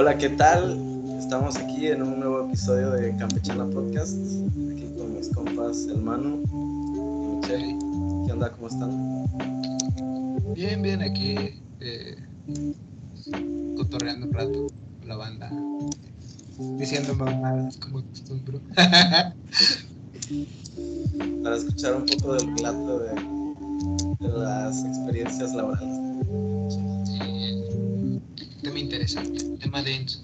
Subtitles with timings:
[0.00, 0.78] Hola, ¿qué tal?
[1.18, 4.16] Estamos aquí en un nuevo episodio de Campechana Podcast.
[4.70, 7.76] Aquí con mis compas, el Manu, Michelle.
[8.24, 8.52] ¿Qué onda?
[8.52, 9.26] ¿Cómo están?
[10.54, 11.34] Bien, bien, aquí
[11.80, 12.16] eh,
[13.76, 14.68] cotorreando un rato
[15.00, 15.50] con la banda.
[16.76, 18.60] Diciendo mamadas como acostumbro.
[21.42, 23.14] Para escuchar un poco del relato de,
[24.20, 26.47] de las experiencias laborales.
[28.78, 30.22] Tema interesante, tema denso.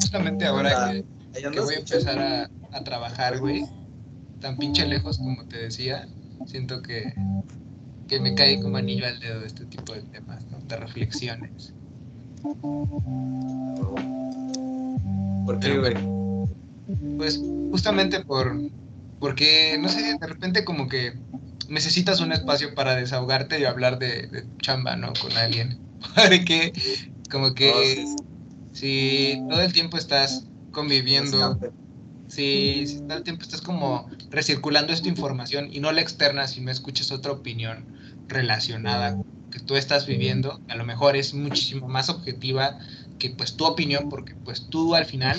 [0.00, 0.92] Justamente ahora
[1.32, 3.64] que, voy a empezar a, a trabajar, güey,
[4.40, 6.08] tan pinche lejos como te decía,
[6.46, 7.14] siento que,
[8.08, 10.58] que me cae como anillo al dedo este tipo de temas, ¿no?
[10.58, 11.72] de reflexiones.
[15.46, 15.94] ¿Por qué, güey?
[17.18, 17.40] Pues
[17.70, 18.60] justamente por,
[19.20, 21.12] porque, no sé, de repente como que
[21.72, 25.12] necesitas un espacio para desahogarte y hablar de, chamba, ¿no?
[25.20, 25.78] Con alguien.
[26.14, 26.72] Porque
[27.30, 28.16] como que Oh, sí, sí.
[28.72, 31.58] si todo el tiempo estás conviviendo,
[32.28, 36.70] si todo el tiempo estás como recirculando esta información y no la externas y no
[36.70, 37.86] escuchas otra opinión
[38.28, 39.16] relacionada
[39.50, 42.78] que tú estás viviendo, a lo mejor es muchísimo más objetiva
[43.18, 45.38] que pues tu opinión, porque pues tú al final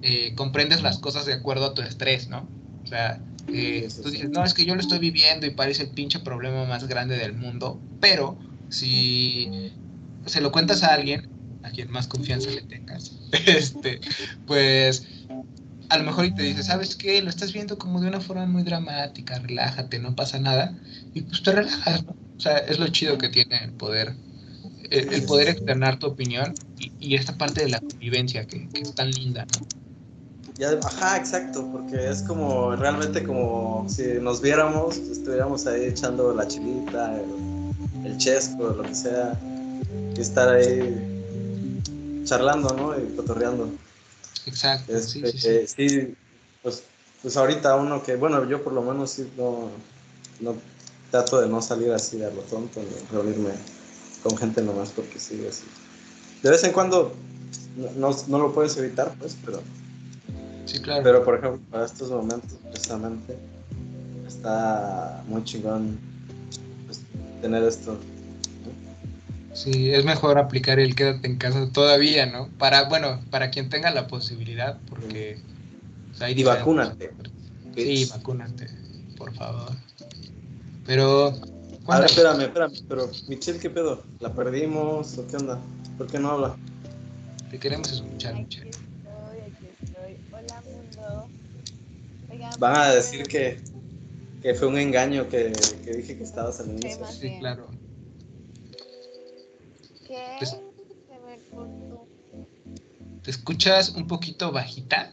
[0.00, 2.48] eh, comprendes las cosas de acuerdo a tu estrés, ¿no?
[2.84, 5.90] O sea, eh, tú dices, no, es que yo lo estoy viviendo y parece el
[5.90, 9.72] pinche problema más grande del mundo, pero si
[10.26, 11.28] se lo cuentas a alguien,
[11.62, 13.12] a quien más confianza le tengas,
[13.46, 14.00] este,
[14.46, 15.06] pues
[15.88, 17.22] a lo mejor y te dice, ¿sabes qué?
[17.22, 20.76] Lo estás viendo como de una forma muy dramática, relájate, no pasa nada,
[21.14, 22.12] y pues te relajas, ¿no?
[22.36, 24.14] O sea, es lo chido que tiene el poder,
[24.90, 28.82] el, el poder externar tu opinión y, y esta parte de la convivencia que, que
[28.82, 29.66] es tan linda, ¿no?
[30.58, 36.48] Ya, ajá, exacto, porque es como realmente como si nos viéramos, estuviéramos ahí echando la
[36.48, 39.38] chilita, el, el chesco, lo que sea,
[40.16, 42.98] y estar ahí charlando, ¿no?
[42.98, 43.68] Y cotorreando.
[44.46, 45.48] Exacto, sí, Este, sí, sí.
[45.48, 46.14] eh, sí,
[46.62, 46.82] pues,
[47.20, 49.68] pues ahorita uno que, bueno, yo por lo menos sí no,
[50.40, 50.54] no
[51.10, 53.50] trato de no salir así a lo tonto, ni reunirme
[54.22, 55.64] con gente nomás porque sí, así.
[56.42, 57.14] De vez en cuando
[57.76, 59.60] no, no, no lo puedes evitar, pues, pero,
[60.66, 61.02] Sí, claro.
[61.02, 63.38] pero por ejemplo, para estos momentos precisamente
[64.26, 65.98] está muy chingón
[66.86, 67.00] pues,
[67.40, 67.98] tener esto.
[69.54, 72.48] Sí, es mejor aplicar el quédate en casa todavía, ¿no?
[72.58, 75.38] Para, bueno, para quien tenga la posibilidad, porque
[76.12, 77.12] o sea, hay Y vacúnate.
[77.74, 78.68] Sí, vacúnate,
[79.16, 79.72] por favor.
[80.84, 81.34] Pero,
[81.88, 84.02] A ver, espérame, espérame, pero Michelle, ¿qué pedo?
[84.20, 85.58] ¿La perdimos o qué onda?
[85.98, 86.56] ¿Por qué no habla?
[87.50, 88.70] Te queremos escuchar, Michelle.
[88.70, 90.16] estoy, aquí estoy.
[90.32, 91.28] Hola mundo.
[92.24, 92.25] Oigan,
[92.58, 93.60] Van a decir que,
[94.42, 95.52] que fue un engaño que,
[95.84, 97.06] que dije que estabas al inicio.
[97.06, 97.38] Sí, bien.
[97.40, 97.70] claro.
[100.06, 100.36] ¿Qué?
[100.38, 100.56] Pues-.
[103.22, 105.12] ¿Te escuchas un poquito bajita?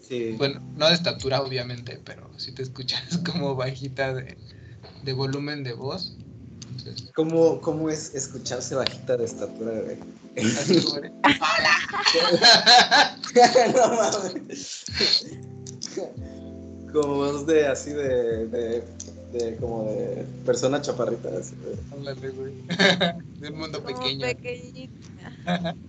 [0.00, 0.34] Sí.
[0.36, 4.36] Bueno, no de estatura, obviamente, pero sí te escuchas como bajita de,
[5.02, 6.16] de volumen de voz.
[6.68, 11.12] Entonces, ¿Cómo, ¿Cómo es escucharse bajita de estatura, como de-
[13.74, 14.84] no mames.
[16.92, 18.84] Como voz de así de, de,
[19.32, 21.28] de como de persona chaparrita.
[21.38, 22.52] Así de- Ándale, güey.
[23.40, 24.20] Del mundo Como pequeño.
[24.26, 25.74] pequeñita.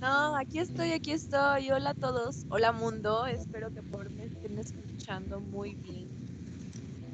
[0.00, 1.70] No, aquí estoy, aquí estoy.
[1.72, 2.46] Hola a todos.
[2.48, 3.26] Hola mundo.
[3.26, 6.08] Espero que por me estén escuchando muy bien.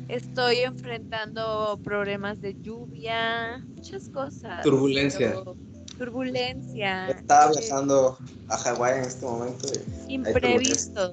[0.09, 4.63] Estoy enfrentando problemas de lluvia, muchas cosas.
[4.63, 5.31] Turbulencia.
[5.35, 5.57] pero-
[5.99, 7.09] Turbulencia.
[7.09, 8.17] Estaba eh, viajando
[8.49, 9.67] a Hawái en este momento
[10.07, 11.13] y imprevisto.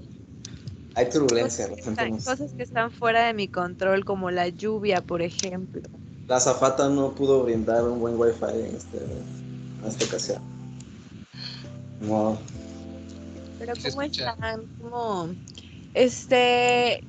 [0.95, 1.67] Hay turbulencia.
[1.67, 5.81] Cosas que, están, cosas que están fuera de mi control, como la lluvia, por ejemplo.
[6.27, 10.41] La zafata no pudo brindar un buen wifi en, este, en esta ocasión.
[12.01, 12.37] No,
[13.59, 14.61] Pero ¿cómo están?
[14.79, 15.29] ¿Cómo?
[15.93, 17.03] Este,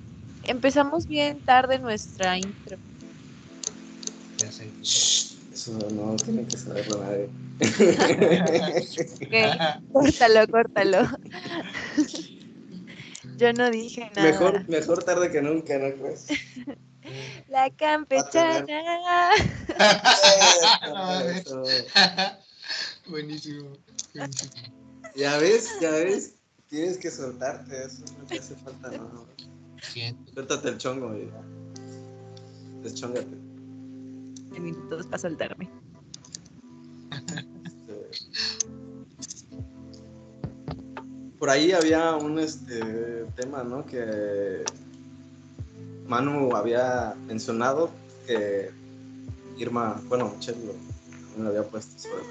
[0.44, 2.78] empezamos bien tarde nuestra intro.
[4.38, 4.70] Ya sé.
[4.82, 7.28] eso no tiene que saberlo nadie.
[9.24, 11.08] Ok, Córtalo, córtalo.
[13.36, 14.30] Yo no dije nada.
[14.30, 16.26] mejor, mejor tarde que nunca, ¿no crees?
[17.48, 19.30] La campechana.
[21.36, 21.62] Eso.
[23.08, 23.72] Buenísimo.
[24.14, 24.52] buenísimo.
[25.14, 26.34] Ya ves, ya ves.
[26.68, 29.26] Tienes que soltarte, eso no te hace falta, no.
[30.32, 31.30] Suéltate el chongo y
[32.82, 33.36] deschóngate.
[34.58, 35.70] Minutos para soltarme.
[41.44, 43.84] Por ahí había un este tema, ¿no?
[43.84, 44.64] Que
[46.06, 47.90] Manu había mencionado
[48.26, 48.70] que
[49.58, 50.72] Irma, bueno, Michelle lo
[51.36, 52.22] me lo había puesto sobre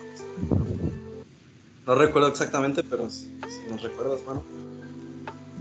[1.86, 3.31] No recuerdo exactamente, pero si,
[3.69, 4.44] nos recuerdas, mano.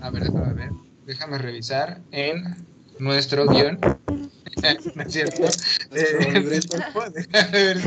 [0.00, 0.70] A ver, déjame ver.
[1.04, 2.56] Déjame revisar en
[3.00, 3.78] nuestro guion.
[4.94, 5.44] ¿No es cierto?
[5.90, 6.06] Eh,
[7.12, 7.82] déjame ver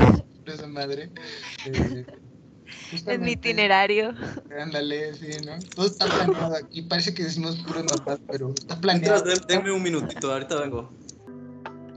[0.45, 1.09] esa madre.
[1.65, 2.05] Eh,
[3.05, 4.13] en mi itinerario.
[4.59, 5.57] Ándale, sí, ¿no?
[5.75, 6.81] Todo está planeado aquí.
[6.83, 9.23] Parece que decimos puro notas, pero está planeado.
[9.47, 10.93] Denme un minutito, ahorita vengo.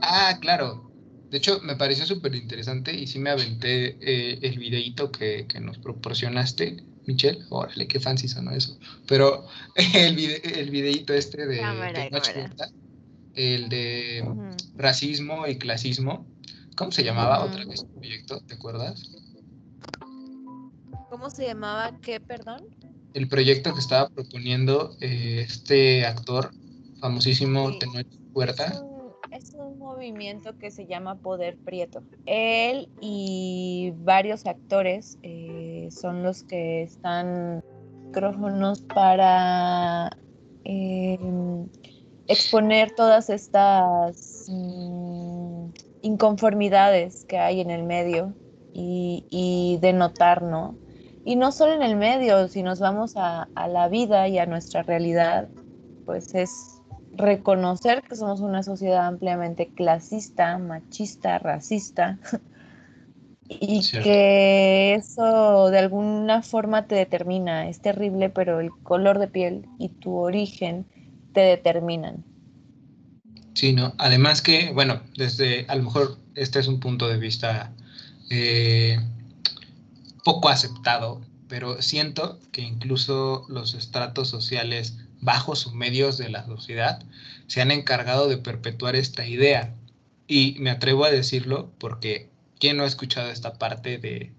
[0.01, 0.89] Ah, claro.
[1.29, 5.59] De hecho, me pareció súper interesante y sí me aventé eh, el videíto que, que,
[5.59, 7.45] nos proporcionaste, Michelle.
[7.49, 8.79] Órale, qué fancy sonó eso.
[9.07, 9.45] Pero
[9.75, 11.61] el, vide el videíto este de,
[13.35, 14.23] el de
[14.75, 16.25] racismo y clasismo,
[16.75, 18.41] ¿cómo se llamaba otra vez el proyecto?
[18.41, 19.11] ¿Te acuerdas?
[21.09, 22.61] ¿Cómo se llamaba qué, perdón?
[23.13, 26.51] El proyecto que estaba proponiendo eh, este actor
[26.99, 27.79] famosísimo, sí.
[27.79, 28.85] Tenoch Puerta
[29.31, 32.03] es un movimiento que se llama Poder Prieto.
[32.25, 37.61] Él y varios actores eh, son los que están
[38.07, 40.09] micrófonos para
[40.63, 41.19] eh,
[42.27, 45.69] exponer todas estas mm,
[46.01, 48.33] inconformidades que hay en el medio
[48.73, 50.75] y, y, denotar, ¿no?
[51.29, 54.47] Y no solo en el medio, si nos vamos a, a la vida y a
[54.47, 55.47] nuestra realidad,
[56.03, 56.81] pues es
[57.13, 62.17] reconocer que somos una sociedad ampliamente clasista, machista, racista,
[63.47, 67.69] y que eso de alguna forma te determina.
[67.69, 70.87] Es terrible, pero el color de piel y tu origen
[71.33, 72.25] te determinan.
[73.53, 73.93] Sí, ¿no?
[73.99, 77.71] Además que, bueno, desde, a lo mejor este es un punto de vista
[78.31, 78.97] eh,
[80.23, 87.03] poco aceptado, pero siento que incluso los estratos sociales bajos o medios de la sociedad
[87.47, 89.75] se han encargado de perpetuar esta idea.
[90.27, 92.29] Y me atrevo a decirlo porque
[92.59, 94.31] ¿quién no ha escuchado esta parte de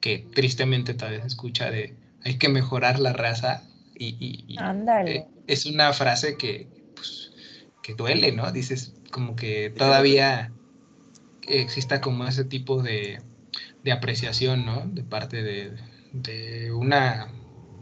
[0.00, 1.94] que tristemente tal vez escucha de
[2.24, 3.62] hay que mejorar la raza?
[3.96, 4.56] Y,
[5.06, 6.66] eh, es una frase que,
[6.96, 7.32] pues,
[7.82, 8.50] que duele, ¿no?
[8.50, 10.52] Dices como que todavía
[11.42, 13.20] exista como ese tipo de,
[13.82, 14.82] de apreciación, ¿no?
[14.86, 15.76] De parte de,
[16.12, 17.32] de una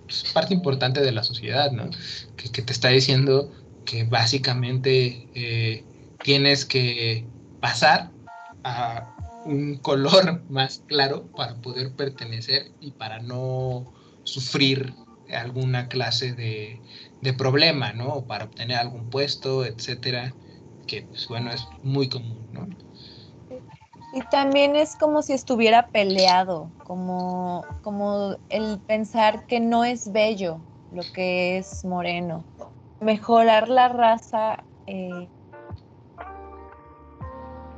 [0.07, 1.91] pues, parte importante de la sociedad, ¿no?
[2.37, 3.53] Que, te está diciendo
[3.85, 5.85] que básicamente eh,
[6.23, 7.27] tienes que
[7.61, 8.11] pasar
[8.65, 9.15] a
[9.45, 13.93] un color más claro para poder pertenecer y para no
[14.25, 14.95] sufrir
[15.31, 16.81] alguna clase de,
[17.21, 18.25] de problema, ¿no?
[18.27, 20.35] Para obtener algún puesto, etcétera,
[20.87, 22.67] que pues bueno, es muy común, ¿no?
[24.19, 30.59] Y también es como si estuviera peleado, como, como el pensar que no es bello
[30.91, 32.43] lo que es moreno.
[32.99, 35.29] Mejorar la raza, eh,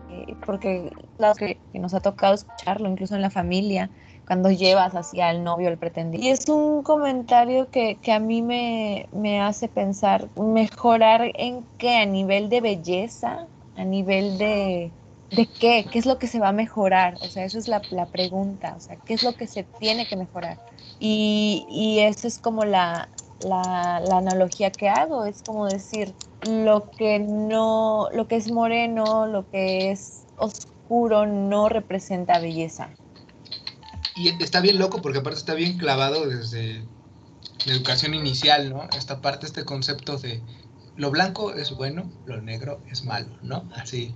[0.08, 0.90] eh, porque
[1.36, 3.90] que, nos ha tocado escucharlo, incluso en la familia,
[4.26, 6.24] cuando llevas hacia el novio, el pretendido.
[6.24, 11.98] Y es un comentario que, que a mí me, me hace pensar, mejorar en qué,
[11.98, 13.46] a nivel de belleza,
[13.76, 14.90] a nivel de
[15.30, 15.86] ¿De qué?
[15.90, 17.14] ¿Qué es lo que se va a mejorar?
[17.20, 18.74] O sea, esa es la, la pregunta.
[18.76, 20.58] O sea, ¿qué es lo que se tiene que mejorar?
[20.98, 23.08] Y, y esa es como la,
[23.40, 25.24] la, la, analogía que hago.
[25.24, 26.12] Es como decir,
[26.48, 32.90] lo que no, lo que es moreno, lo que es oscuro, no representa belleza.
[34.16, 36.82] Y está bien loco porque aparte está bien clavado desde
[37.66, 38.88] la educación inicial, ¿no?
[38.96, 40.42] Esta parte, este concepto de
[40.96, 43.70] lo blanco es bueno, lo negro es malo, ¿no?
[43.76, 44.12] Así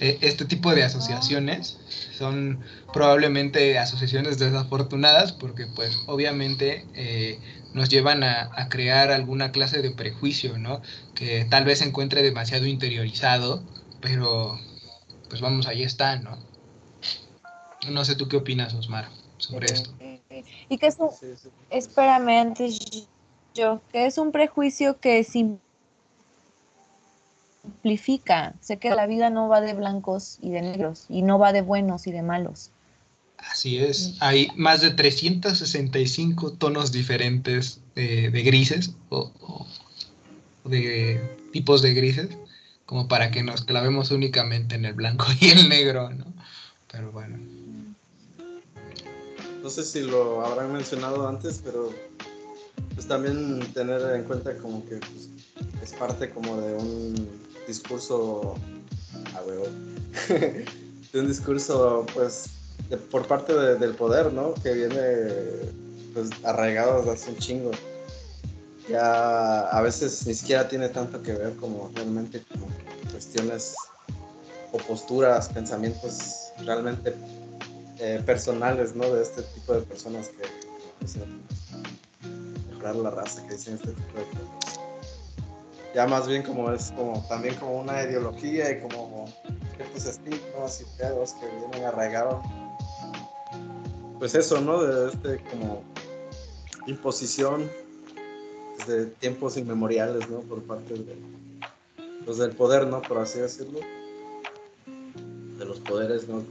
[0.00, 1.78] e, este tipo de asociaciones
[2.16, 2.60] son
[2.92, 7.38] probablemente asociaciones desafortunadas porque pues obviamente eh,
[7.74, 10.82] nos llevan a, crear alguna clase de prejuicio, ¿no?
[11.14, 13.62] Que tal vez se encuentre demasiado interiorizado,
[14.00, 14.58] pero
[15.28, 16.38] pues vamos, ahí está, ¿no?
[17.90, 19.90] No sé tú qué opinas, Osmar, sobre esto.
[20.68, 21.10] Y que es un,
[21.70, 23.08] espérame antes
[23.54, 25.60] yo, que es un prejuicio que sin
[27.68, 28.54] simplifica.
[28.60, 31.62] Sé que la vida no va de blancos y de negros, y no va de
[31.62, 32.70] buenos y de malos.
[33.38, 34.16] Así es.
[34.20, 39.30] Hay más de 365 tonos diferentes de, grises o,
[40.64, 41.20] de
[41.52, 42.28] tipos de grises,
[42.84, 46.26] como para que nos clavemos únicamente en el blanco y el negro, ¿no?
[46.90, 47.38] Pero bueno.
[49.62, 51.92] No sé si lo habrán mencionado antes, pero
[52.94, 55.28] pues también tener en cuenta como que pues,
[55.82, 58.56] es parte como de un discurso
[59.36, 62.50] a de un discurso pues
[63.10, 64.54] por parte del poder, ¿no?
[64.54, 65.72] Que viene
[66.14, 67.70] pues arraigado hace un chingo.
[68.88, 72.42] Ya a veces ni siquiera tiene tanto que ver como realmente
[73.10, 73.74] cuestiones
[74.72, 77.14] o posturas, pensamientos realmente
[77.98, 79.12] eh, personales, ¿no?
[79.12, 80.44] De este tipo de personas que,
[81.00, 81.42] dicen
[82.70, 84.87] mejorar la raza, que dicen este tipo de cosas.
[85.94, 89.26] Ya más bien como es como también como una ideología y como
[89.76, 92.44] ciertos estigmas y pedos que vienen arraigados.
[94.18, 94.82] Pues eso, ¿no?
[94.82, 95.82] De este como
[96.86, 97.70] imposición
[98.78, 100.40] desde tiempos inmemoriales, ¿no?
[100.40, 101.16] Por parte de,
[102.24, 103.02] pues, del poder, ¿no?
[103.02, 103.80] Por así decirlo.
[105.58, 106.44] De los poderes, ¿no?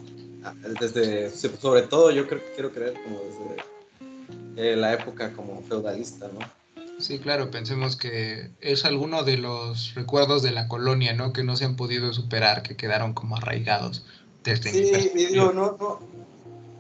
[0.44, 6.28] Ah, desde, sobre todo yo creo, quiero creer como desde eh, la época como feudalista,
[6.28, 6.40] ¿no?
[7.00, 11.32] Sí, claro, pensemos que es alguno de los recuerdos de la colonia, ¿no?
[11.32, 14.04] Que no se han podido superar, que quedaron como arraigados
[14.44, 16.00] desde Sí, y digo, no, no,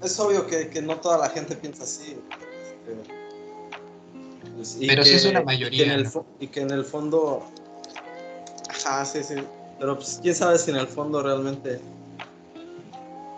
[0.03, 2.13] es obvio que, que, no toda la gente piensa así.
[2.13, 3.13] Este,
[4.55, 5.83] pues, Pero sí es una mayoría.
[5.83, 7.43] Y que, en el, y que en el fondo,
[8.69, 9.35] ajá, sí, sí,
[9.79, 11.79] pero pues quién sabe si en el fondo realmente,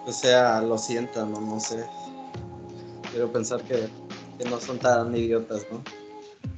[0.05, 1.86] o sea, lo sientan, no, no sé.
[3.12, 3.89] Quiero pensar que,
[4.38, 5.83] que no son tan idiotas, ¿no?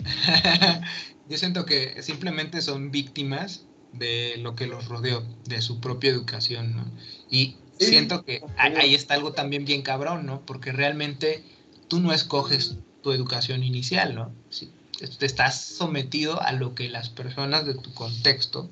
[1.30, 6.76] Yo siento que simplemente son víctimas de lo que los rodeó, de su propia educación,
[6.76, 6.92] ¿no?
[7.30, 10.46] Y siento que ahí está algo también bien cabrón, ¿no?
[10.46, 11.44] Porque realmente
[11.88, 14.34] tú no escoges tu educación inicial, ¿no?
[14.50, 14.72] Si
[15.18, 18.70] te estás sometido a lo que las personas de tu contexto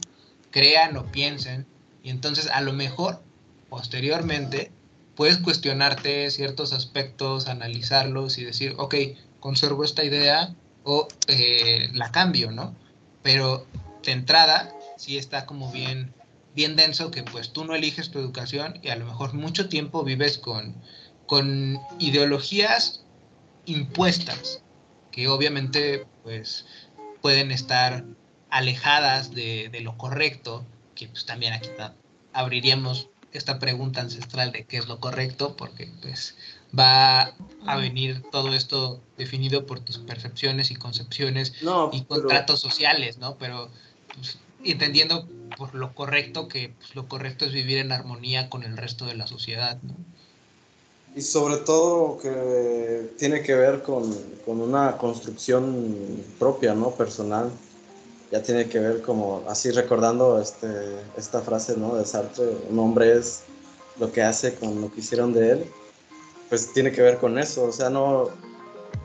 [0.51, 1.65] crean o piensen,
[2.03, 3.21] y entonces a lo mejor
[3.69, 4.71] posteriormente
[5.15, 8.95] puedes cuestionarte ciertos aspectos, analizarlos y decir, ok,
[9.39, 10.55] conservo esta idea,
[11.27, 12.75] eh, la cambio, ¿no?
[13.22, 13.65] Pero
[14.03, 16.13] de entrada sí está como bien,
[16.55, 20.03] bien denso que pues tú no eliges tu educación y a lo mejor mucho tiempo
[20.03, 20.75] vives con,
[21.25, 23.05] con ideologías
[23.65, 24.62] impuestas
[25.12, 26.65] que obviamente pues
[27.22, 28.03] pueden estar
[28.50, 30.65] alejadas de, de lo correcto,
[30.96, 31.69] que pues también aquí
[32.34, 36.36] abriríamos esta pregunta ancestral de qué es lo correcto, porque pues
[36.77, 37.33] va
[37.65, 41.53] a venir todo esto definido por tus percepciones y concepciones
[41.91, 43.35] y contratos sociales, ¿no?
[43.38, 43.69] Pero
[44.15, 48.77] pues, entendiendo por lo correcto que pues, lo correcto es vivir en armonía con el
[48.77, 49.95] resto de la sociedad, ¿no?
[51.15, 56.91] Y sobre todo que tiene que ver con, con una construcción propia, ¿no?
[56.91, 57.51] Personal.
[58.31, 60.67] Ya tiene que ver como, así recordando este,
[61.17, 61.95] esta frase, ¿no?
[61.95, 63.41] De Sartre, un hombre es
[63.99, 65.71] lo que hace con lo que hicieron de él
[66.49, 68.29] pues tiene que ver con eso, o sea, no,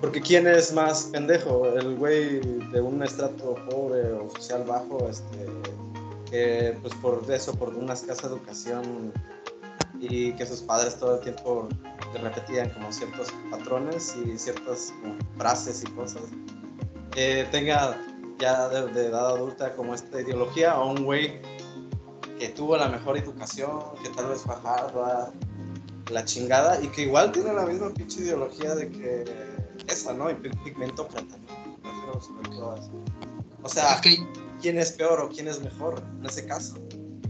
[0.01, 1.67] porque ¿quién es más pendejo?
[1.69, 5.47] El güey de un estrato pobre o social bajo, este,
[6.31, 9.13] que pues por eso, por una escasa educación
[10.01, 11.69] y que sus padres todo el tiempo
[12.13, 14.93] le repetían como ciertos patrones y ciertas
[15.37, 16.23] frases y cosas,
[17.51, 17.99] tenga
[18.39, 21.41] ya de, edad adulta como esta ideología o un güey
[22.39, 24.55] que tuvo la mejor educación, que tal vez fue
[26.11, 29.25] la chingada y que igual tiene la misma pinche ideología de que
[29.89, 30.31] esa, ¿no?
[30.31, 31.37] Y pigmento plata,
[33.63, 34.01] O sea,
[34.61, 36.77] ¿quién es peor o quién es mejor en ese caso?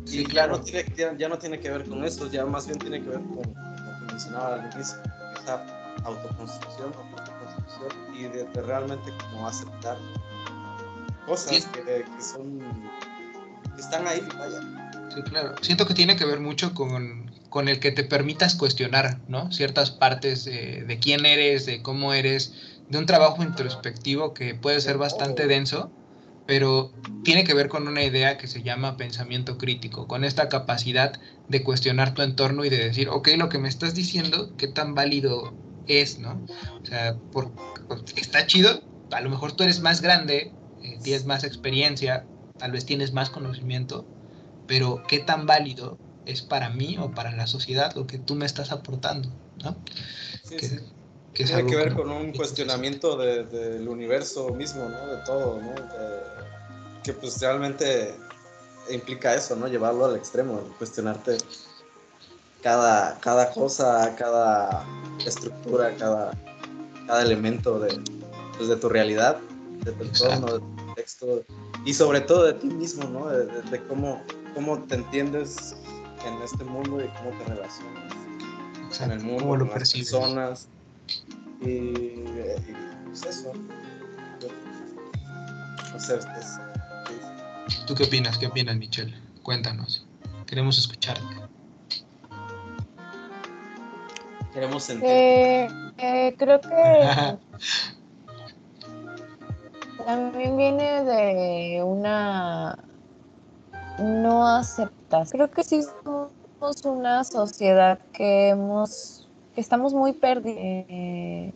[0.06, 0.84] y claro, tiene,
[1.18, 3.42] ya no tiene que ver con eso, ya más bien tiene que ver con lo
[3.42, 4.96] que mencionaba al inicio,
[5.42, 5.64] esa
[6.04, 9.96] autoconstrucción, autoconstrucción y de, realmente como aceptar
[11.26, 12.58] cosas que, que, son
[13.74, 14.60] que están ahí, vaya.
[15.14, 15.54] Sí, claro.
[15.62, 19.52] Siento que tiene que ver mucho con con el que te permitas cuestionar, ¿no?
[19.52, 22.52] Ciertas partes de, quién eres, de cómo eres,
[22.88, 25.92] de un trabajo introspectivo que puede ser bastante denso,
[26.48, 26.92] pero
[27.22, 31.12] tiene que ver con una idea que se llama pensamiento crítico, con esta capacidad
[31.48, 34.96] de cuestionar tu entorno y de decir, ok, lo que me estás diciendo, ¿qué tan
[34.96, 35.54] válido
[35.86, 36.44] es, no?
[36.82, 37.16] O sea,
[38.16, 38.82] está chido,
[39.12, 40.50] a lo mejor tú eres más grande,
[40.82, 42.26] eh, tienes más experiencia,
[42.58, 44.04] tal vez tienes más conocimiento,
[44.66, 48.46] pero ¿qué tan válido es para mí o para la sociedad lo que tú me
[48.46, 49.28] estás aportando,
[49.62, 49.76] ¿no?
[50.44, 50.78] Sí, que, sí.
[51.32, 55.06] Tiene que ver con un cuestionamiento del universo mismo, ¿no?
[55.06, 55.74] De todo, ¿no?
[57.02, 58.14] que pues realmente
[58.88, 59.68] implica eso, ¿no?
[59.68, 61.36] Llevarlo al extremo, cuestionarte
[62.62, 64.86] cada, cada cosa, cada
[65.26, 66.30] estructura, cada,
[67.06, 68.00] cada elemento de,
[68.56, 69.38] pues, de tu realidad,
[69.84, 71.44] de tu entorno, de tu contexto
[71.84, 73.28] y sobre todo de ti mismo, ¿no?
[73.28, 74.22] De, de cómo,
[74.54, 75.76] cómo te entiendes
[76.26, 78.14] en este mundo y cómo te relacionas
[79.00, 80.68] en el mundo, con las personas.
[81.60, 82.24] Y,
[83.06, 83.52] pues eso.
[85.92, 86.60] No sé, ustedes.
[87.86, 88.38] ¿Tú qué opinas?
[88.38, 89.14] ¿Qué opinas, Michelle?
[89.42, 90.06] Cuéntanos.
[90.46, 91.22] Queremos escucharte.
[94.52, 95.08] Queremos sentir.
[95.08, 97.38] Eh, eh, creo que
[100.06, 102.78] también viene de una
[103.98, 105.30] no aceptas.
[105.30, 105.82] Creo que sí
[106.84, 111.54] una sociedad que hemos que estamos muy perdidos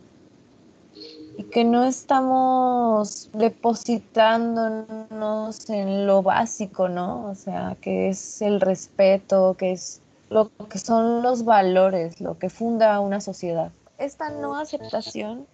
[1.37, 7.25] y que no estamos depositándonos en lo básico, ¿no?
[7.25, 12.49] O sea, que es el respeto, que es lo que son los valores, lo que
[12.49, 13.71] funda una sociedad.
[13.97, 15.47] Esta no aceptación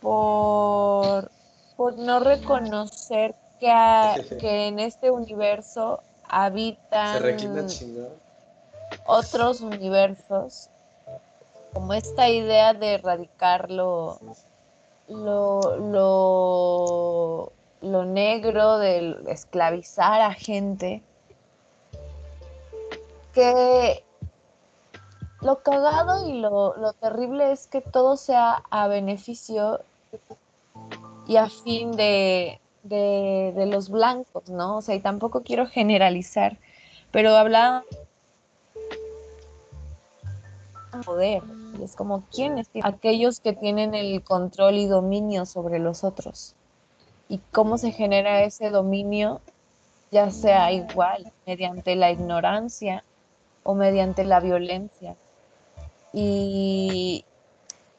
[0.00, 1.30] por,
[1.76, 3.72] por no reconocer que,
[4.38, 7.22] que en este universo habitan
[9.06, 10.70] otros universos,
[11.72, 14.18] como esta idea de erradicarlo
[15.08, 21.02] lo, lo, lo negro, de esclavizar a gente,
[23.32, 24.02] que
[25.42, 29.80] lo cagado y lo, terrible es que todo sea a beneficio
[31.26, 34.78] y a fin de, de, los blancos, ¿no?
[34.78, 36.56] O sea, y tampoco quiero generalizar,
[37.10, 37.84] pero habla
[41.02, 41.42] poder.
[41.78, 42.68] Y es como, ¿quiénes?
[42.82, 46.54] Aquellos que tienen el control y dominio sobre los otros.
[47.28, 49.40] Y cómo se genera ese dominio,
[50.10, 53.04] ya sea igual, mediante la ignorancia
[53.62, 55.16] o mediante la violencia.
[56.12, 57.24] Y,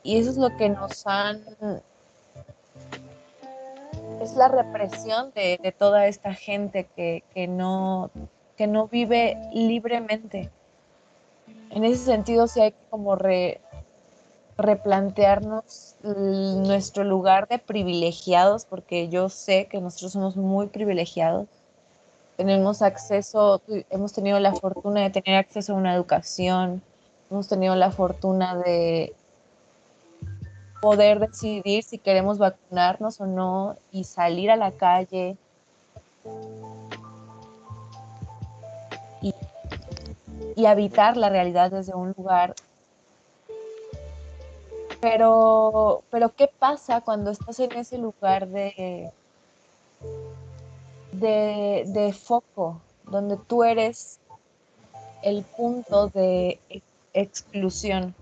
[0.03, 1.43] y eso es lo que nos han...
[4.21, 8.09] Es la represión de, toda esta gente que, no,
[8.55, 10.49] que no vive libremente.
[11.71, 13.17] En ese sentido, sí hay que como
[14.57, 21.47] replantearnos nuestro lugar de privilegiados, porque yo sé que nosotros somos muy privilegiados
[22.37, 26.83] tenemos acceso, hemos tenido la fortuna de tener acceso a una educación,
[27.31, 29.15] hemos tenido la fortuna de
[30.79, 35.35] poder decidir si queremos vacunarnos o no y salir a la calle.
[39.23, 39.33] Y,
[40.55, 42.55] y habitar la realidad desde un lugar
[44.99, 49.11] pero, pero ¿qué pasa cuando estás en ese lugar de,
[51.11, 54.19] de, foco, donde tú eres
[55.23, 56.59] el punto de
[57.13, 58.15] exclusión.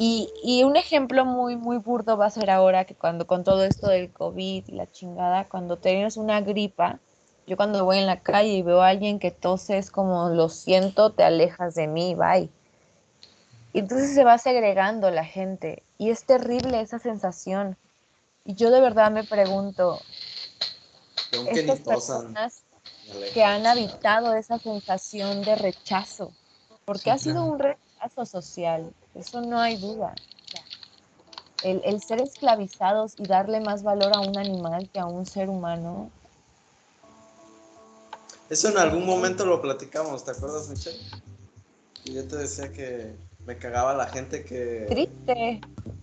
[0.00, 3.88] Y, un ejemplo muy, muy burdo va a ser ahora que cuando con todo esto
[3.88, 7.00] del COVID y la chingada, cuando tienes una gripa,
[7.48, 10.48] yo cuando voy en la calle y veo a alguien que tose es como, lo
[10.50, 12.50] siento, te alejas de mí, bye.
[13.72, 17.76] Y entonces se va segregando la gente y es terrible esa sensación.
[18.44, 20.00] Y yo de verdad me pregunto,
[21.50, 22.62] estas personas
[23.32, 26.32] que han habitado esa sensación de rechazo,
[26.84, 30.14] porque ha sido un rechazo social, eso no hay duda.
[31.62, 35.48] el, el, ser esclavizados y darle más valor a un animal que a un ser
[35.48, 36.10] humano.
[38.50, 40.98] Eso en algún momento lo platicamos, ¿te acuerdas, Michelle?
[42.04, 43.14] Y yo te decía que
[43.46, 44.86] me cagaba la gente que...
[44.88, 45.60] Triste.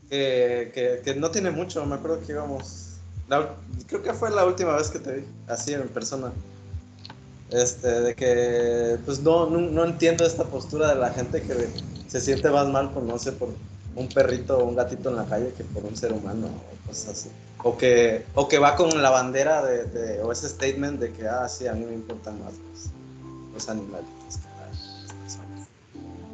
[0.10, 2.86] Que, que, que no tiene mucho, me acuerdo que íbamos
[3.88, 6.32] creo que fue la última vez que te vi, así en persona.
[7.52, 11.70] Este, de que, pues no, no, entiendo esta postura de la gente que
[12.08, 13.50] se siente más mal por, no sé, por
[13.96, 17.10] un perrito o un gatito en la calle que por un ser humano o cosas
[17.10, 17.30] así.
[17.64, 21.48] O que, o que va con la bandera de, o ese statement de que, ah,
[21.48, 22.54] sí, a mí me importan más
[23.54, 24.06] los, animales.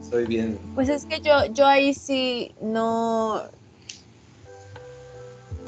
[0.09, 0.59] Soy bien.
[0.75, 3.43] Pues es que yo, yo ahí sí no,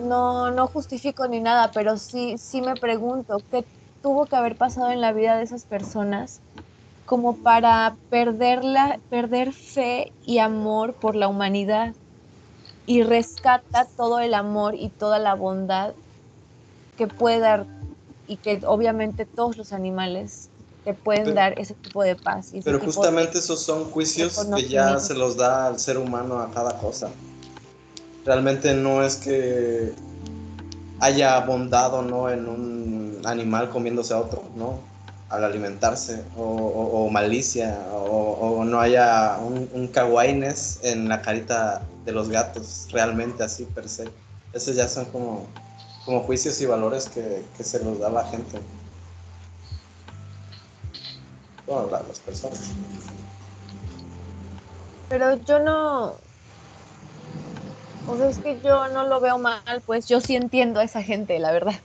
[0.03, 3.63] no, no justifico ni nada, pero sí, sí me pregunto qué
[4.01, 6.41] tuvo que haber pasado en la vida de esas personas
[7.05, 11.93] como para perderla, perder fe y amor por la humanidad
[12.85, 15.95] y rescata todo el amor y toda la bondad
[16.97, 17.67] que puede dar
[18.27, 20.49] y que obviamente todos los animales
[20.83, 22.51] te pueden dar ese tipo de paz.
[22.63, 26.77] pero justamente esos son juicios que ya se los da al ser humano a cada
[26.77, 27.09] cosa
[28.25, 29.93] realmente no es que
[30.99, 34.92] haya bondad o no en un animal comiéndose a otro, ¿no?
[35.33, 39.91] Al alimentarse, o, malicia, o, no haya un, un
[40.83, 44.07] en la carita de los gatos, realmente así per se.
[44.53, 45.47] Esos ya son como,
[46.05, 48.59] como juicios y valores que, se los da la gente.
[51.65, 52.69] Bueno, las personas.
[55.09, 56.15] Pero yo no,
[58.07, 61.01] o sea, es que yo no lo veo mal, pues yo sí entiendo a esa
[61.01, 61.75] gente, la verdad.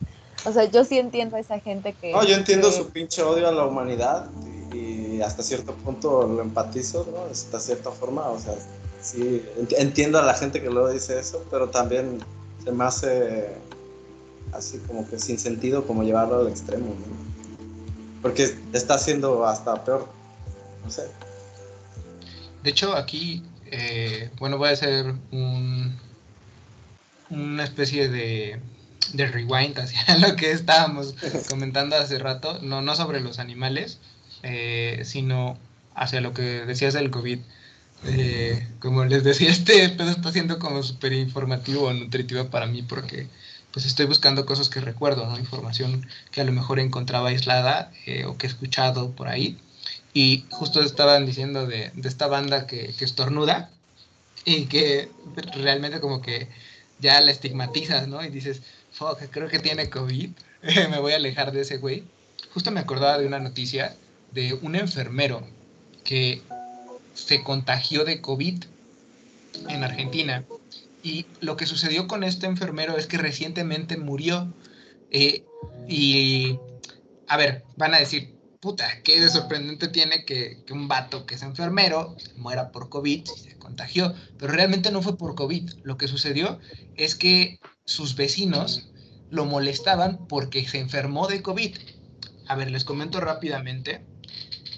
[0.49, 2.11] O sea, yo sí entiendo a esa gente que...
[2.13, 4.31] No, yo entiendo su pinche odio a la humanidad
[4.73, 7.31] y, hasta cierto punto lo empatizo, ¿no?
[7.31, 8.55] Hasta cierta forma, o sea,
[9.03, 9.45] sí,
[9.77, 12.21] entiendo a la gente que luego dice eso, pero también
[12.65, 13.49] se me hace
[14.53, 18.23] así como que sin sentido como llevarlo al extremo, ¿no?
[18.23, 20.09] Porque está haciendo hasta peor,
[20.83, 21.09] no sé.
[22.63, 25.99] De hecho, aquí, eh, bueno, voy a hacer un,
[27.29, 28.61] una especie de,
[29.13, 31.15] de rewind hacia lo que estábamos
[31.49, 33.99] comentando hace rato, no, no sobre los animales,
[34.43, 35.59] eh, sino
[35.95, 37.41] hacia lo que decías del COVID.
[38.05, 42.83] Eh, como les decía, este pedo está siendo como súper informativo o nutritivo para mí
[42.83, 43.27] porque
[43.73, 45.39] pues estoy buscando cosas que recuerdo, ¿no?
[45.39, 49.59] Información que a lo mejor encontraba aislada eh, o que he escuchado por ahí.
[50.15, 53.71] Y justo estaban diciendo de, de esta banda que, que estornuda
[54.45, 55.11] y que
[55.55, 56.49] realmente como que
[57.01, 58.25] ya la estigmatizas, ¿no?
[58.25, 58.63] Y dices,
[58.99, 60.31] fuck, creo que tiene COVID,
[60.91, 62.05] me voy a alejar de ese güey.
[62.53, 63.97] Justo me acordaba de una noticia
[64.33, 65.47] de un enfermero
[66.03, 66.43] que
[67.15, 68.65] se contagió de COVID
[69.69, 70.45] en Argentina.
[71.03, 74.53] Y lo que sucedió con este enfermero es que recientemente murió.
[75.11, 75.45] Eh,
[75.89, 76.59] y,
[77.29, 81.43] a ver, van a decir, puta, qué de sorprendente tiene que, un vato que es
[81.43, 84.15] enfermero muera por COVID y se contagió.
[84.39, 85.71] Pero realmente no fue por COVID.
[85.85, 86.59] Lo que sucedió
[86.97, 88.87] es que sus vecinos
[89.31, 91.75] lo molestaban porque se enfermó de COVID.
[92.47, 94.03] A ver, les comento rápidamente.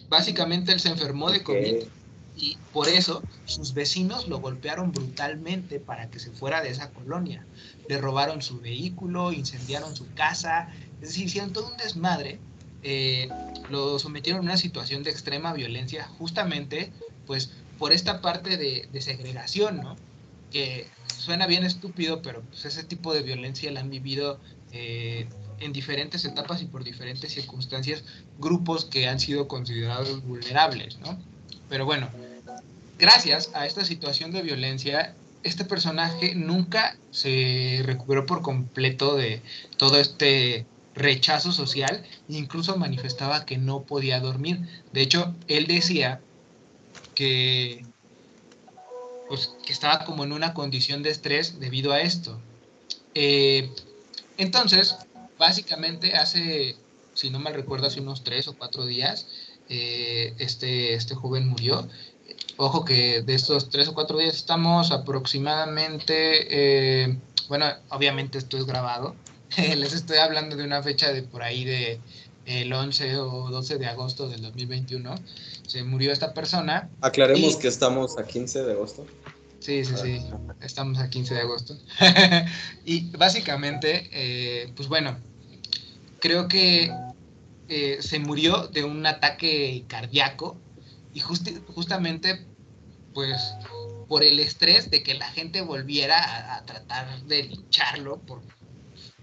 [0.08, 1.82] Básicamente él se enfermó de COVID
[2.36, 7.44] y por eso sus vecinos lo golpearon brutalmente para que se fuera de esa colonia.
[7.88, 10.68] Le robaron su vehículo, incendiaron su casa,
[11.02, 12.38] es decir, hicieron todo un desmadre.
[12.84, 13.28] Eh,
[13.70, 16.92] lo sometieron a una situación de extrema violencia justamente
[17.26, 19.96] pues por esta parte de, de segregación, ¿no?
[20.52, 20.86] Que
[21.20, 24.40] suena bien estúpido, pero pues ese tipo de violencia la han vivido
[24.72, 25.28] eh,
[25.60, 28.04] en diferentes etapas y por diferentes circunstancias
[28.38, 31.18] grupos que han sido considerados vulnerables, ¿no?
[31.68, 32.08] Pero bueno,
[32.98, 39.42] gracias a esta situación de violencia, este personaje nunca se recuperó por completo de
[39.76, 44.60] todo este rechazo social incluso manifestaba que no podía dormir.
[44.92, 46.20] De hecho, él decía
[47.14, 47.84] que,
[49.30, 52.38] pues, que estaba como en una condición de estrés debido a esto.
[53.14, 53.70] Eh,
[54.36, 54.96] entonces,
[55.38, 56.76] básicamente hace,
[57.14, 59.28] si no mal recuerdo, hace unos tres o cuatro días,
[59.68, 61.88] eh, este, este joven murió
[62.56, 68.66] Ojo que de estos tres o cuatro días estamos aproximadamente, eh, bueno, obviamente esto es
[68.66, 69.14] grabado.
[69.56, 72.00] Les estoy hablando de una fecha de por ahí de
[72.44, 75.14] el 11 o 12 de agosto del 2021.
[75.66, 76.90] Se murió esta persona.
[77.00, 79.06] Aclaremos que estamos a 15 de agosto.
[79.60, 80.26] Sí, sí, sí,
[80.62, 81.76] estamos a 15 de agosto.
[82.84, 85.18] y básicamente, eh, pues bueno,
[86.18, 86.90] creo que
[87.68, 90.56] eh, se murió de un ataque cardíaco
[91.12, 92.46] y justamente
[93.12, 93.54] pues
[94.08, 98.40] por el estrés de que la gente volviera a, tratar de lincharlo por,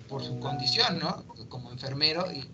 [0.08, 1.26] por su condición, ¿no?
[1.50, 2.48] Como enfermero y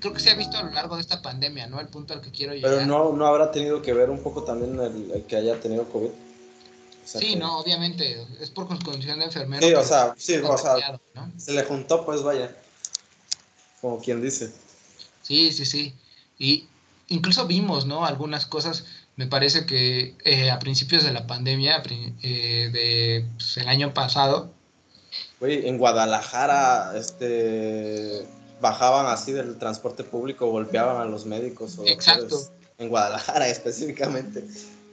[0.00, 1.80] creo que se ha visto a lo largo de esta pandemia, ¿no?
[1.80, 2.70] El punto al que quiero llegar.
[2.72, 6.10] Pero no, no habrá tenido que ver un poco también el, que haya tenido COVID.
[7.08, 9.66] Sí, no, obviamente, es por condición de enfermero.
[9.66, 11.32] Sí, o sea, sí, o sea, ¿no?
[11.36, 12.54] se le juntó, pues vaya,
[13.80, 14.52] como quien dice.
[15.22, 15.94] Sí, sí, sí.
[16.38, 16.68] Y
[17.08, 18.04] incluso vimos, ¿no?
[18.04, 18.84] Algunas cosas
[19.16, 21.82] me parece que eh, a principios de la pandemia,
[22.22, 24.50] eh, de pues, el año pasado.
[25.40, 28.26] Güey, en Guadalajara, este,
[28.60, 31.78] bajaban así del transporte público, golpeaban a los médicos.
[31.78, 32.38] O Exacto.
[32.78, 34.44] En Guadalajara específicamente.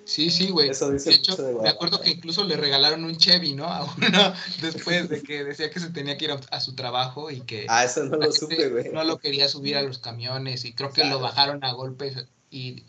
[0.05, 0.69] Sí, sí, güey.
[0.69, 3.65] Eso dice de hecho, me acuerdo que incluso le regalaron un Chevy, ¿no?
[3.65, 7.41] A uno después de que decía que se tenía que ir a, su trabajo y
[7.41, 7.65] que...
[7.67, 8.89] Ah, eso no lo supe, güey.
[8.89, 12.83] No lo quería subir a los camiones y creo que lo bajaron a golpes y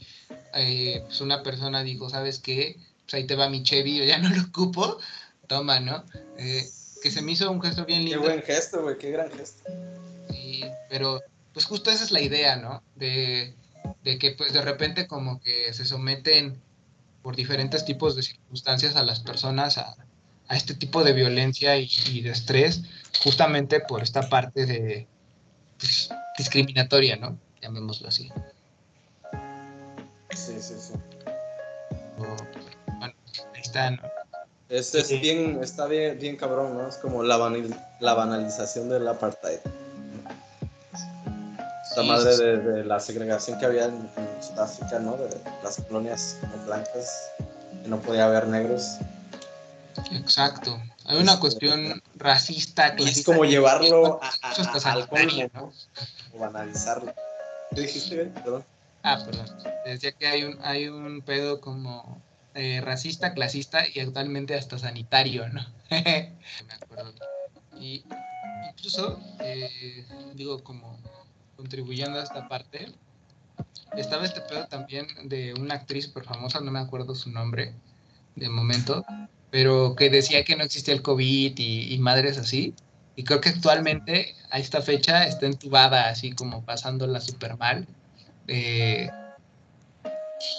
[0.55, 2.77] eh, pues una persona dijo, ¿sabes qué?
[3.05, 4.99] Pues ahí te va mi Chevy, yo ya no lo ocupo,
[5.47, 6.05] toma, ¿no?
[6.37, 6.69] Eh,
[7.03, 8.21] que se me hizo un gesto bien lindo.
[8.21, 9.63] Qué buen gesto, güey, qué gran gesto.
[10.31, 11.23] Sí, pero
[11.55, 12.83] pues justo esa es la idea, ¿no?
[12.95, 13.55] De,
[14.05, 16.61] de que pues de repente como que se someten
[17.27, 19.97] por diferentes tipos de circunstancias a las personas a,
[20.47, 22.83] a este tipo de violencia y, y, de estrés,
[23.25, 25.09] justamente por esta parte de
[25.77, 26.09] pues,
[26.39, 27.37] discriminatoria, ¿no?
[27.61, 28.31] Llamémoslo así.
[30.31, 30.93] Sí, sí, sí.
[32.17, 32.37] bueno,
[33.01, 34.03] ahí está, ¿no?
[34.69, 36.89] Es, es bien, está bien, bien cabrón, ¿no?
[36.89, 39.59] Es como la, banal, la banalización del apartheid.
[41.97, 42.37] Esta madre.
[42.37, 45.17] De, de, la segregación que había en, en, Sudáfrica, ¿no?
[45.17, 45.31] De
[45.65, 47.31] las colonias blancas,
[47.83, 48.99] que no podía haber negros.
[50.13, 50.79] Exacto.
[51.07, 53.21] Hay una cuestión racista, clasista.
[53.21, 55.73] Es como llevarlo a, a, a, al colmo, ¿no?
[56.35, 57.15] O banalizarlo.
[57.75, 58.31] ¿Qué dijiste, bien?
[58.35, 58.63] Perdón.
[59.03, 59.47] Ah, perdón.
[59.87, 62.21] Decía que hay un, hay un pedo como
[62.55, 65.65] eh, racista, clasista y actualmente hasta sanitario, ¿no?
[65.91, 66.35] Me
[66.79, 67.15] acuerdo.
[67.81, 68.05] Y
[68.69, 70.05] incluso, eh,
[70.35, 70.99] digo, como
[71.57, 72.93] contribuyendo a esta parte,
[73.97, 77.75] estaba este pedo también de una actriz súper famosa, no me acuerdo su nombre
[78.35, 79.05] de momento,
[79.51, 82.75] pero que decía que no existía el COVID y, madres así.
[83.15, 87.87] Y creo que actualmente a esta fecha está entubada, así como pasándola súper mal.
[88.47, 89.09] Eh,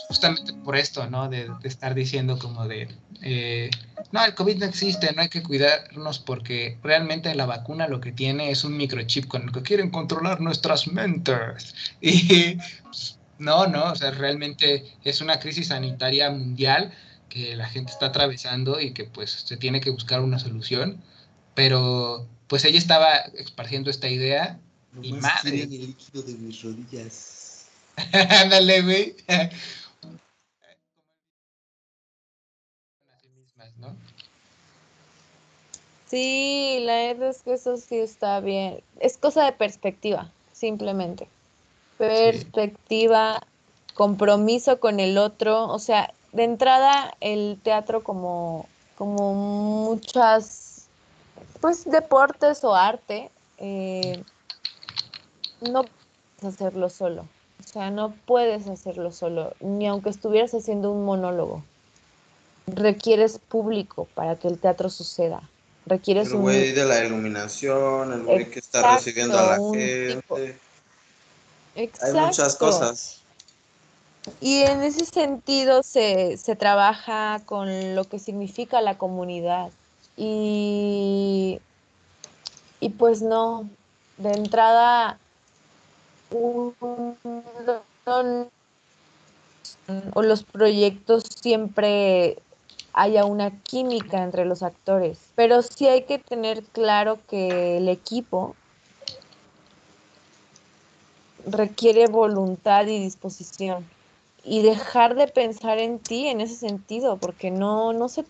[0.07, 1.29] justamente por esto, ¿no?
[1.29, 2.87] De, estar diciendo como de,
[3.21, 3.69] eh,
[4.11, 8.11] no, el COVID no existe, no hay que cuidarnos porque realmente la vacuna lo que
[8.11, 11.75] tiene es un microchip con el que quieren controlar nuestras mentes.
[12.01, 16.93] Y pues, no, no, o sea, realmente es una crisis sanitaria mundial
[17.29, 21.01] que la gente está atravesando y que pues se tiene que buscar una solución,
[21.53, 24.59] pero pues ella estaba esparciendo esta idea
[25.01, 25.63] y madre.
[25.63, 27.65] el líquido de mis rodillas.
[28.13, 29.15] Ándale, güey.
[36.09, 38.81] Sí, la verdad es que eso sí está bien.
[38.99, 41.27] Es cosa de perspectiva, simplemente.
[41.97, 43.41] Perspectiva,
[43.93, 45.67] compromiso con el otro.
[45.67, 48.67] O sea, de entrada el teatro como,
[48.97, 50.87] como muchas,
[51.59, 54.23] pues, deportes o arte, eh,
[55.59, 57.23] no puedes hacerlo solo.
[57.59, 61.63] O sea, no puedes hacerlo solo, ni aunque estuvieras haciendo un monólogo.
[62.65, 65.41] Requieres público para que el teatro suceda
[65.87, 70.57] requieres el güey de la iluminación, el güey que está recibiendo a la gente.
[71.75, 73.21] Hay muchas cosas.
[74.41, 79.71] Y en ese sentido se, se, trabaja con lo que significa la comunidad.
[80.17, 81.59] Y,
[82.81, 83.69] y pues no,
[84.17, 85.17] de entrada,
[86.31, 86.75] un,
[90.13, 92.37] o los proyectos siempre
[92.97, 95.19] haya una química entre los actores.
[95.35, 98.55] Pero sí hay que tener claro que el equipo
[101.45, 103.87] requiere voluntad y disposición.
[104.43, 108.25] Y dejar de pensar en ti en ese sentido, porque no, no se...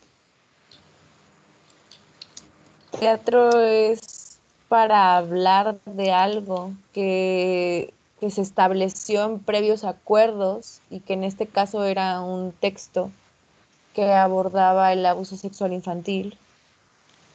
[3.00, 11.14] Teatro es para hablar de algo que, que se estableció en previos acuerdos y que
[11.14, 13.12] en este caso era un texto
[13.98, 16.38] que abordaba el abuso sexual infantil.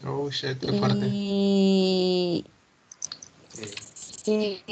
[0.06, 1.08] Oh, shit, qué fuerte.
[1.10, 2.44] Y...
[4.22, 4.62] Sí.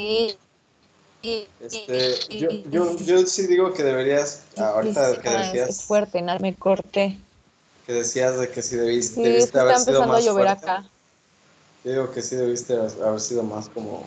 [1.59, 5.69] Este, yo, yo, yo, sí digo que deberías, ahorita que decías...
[5.69, 7.19] Es fuerte, nada, me corté.
[7.85, 10.65] Que decías de que sí debiste, sí, debiste haber sido más a llover fuerte.
[10.65, 10.89] acá.
[11.83, 14.05] Yo digo que sí debiste haber sido más como...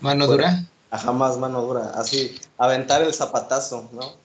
[0.00, 0.64] ¿Mano dura?
[0.90, 1.92] Ajá, más mano dura.
[1.94, 4.16] Así, aventar el zapatazo, ¿no?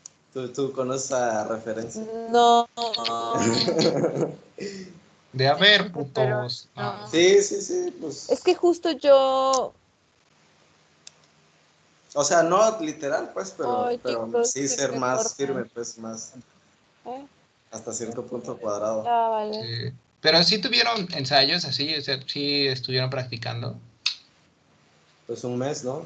[0.54, 2.04] ¿Tú, conoces esa referencia?
[2.30, 2.68] No.
[5.34, 6.70] De haber, putos.
[7.12, 7.96] Sí, sí, sí.
[8.00, 8.30] Pues.
[8.30, 9.74] Es que justo yo.
[12.14, 16.34] O sea, no literal, pues, pero, pero sí ser más firme, pues, más.
[17.06, 17.26] ¿Eh?
[17.72, 19.04] Hasta cierto punto cuadrado.
[19.08, 19.94] Ah, vale.
[20.22, 23.76] Pero sí tuvieron ensayos así, o sea, sí estuvieron practicando.
[25.26, 26.06] Pues un mes, ¿no?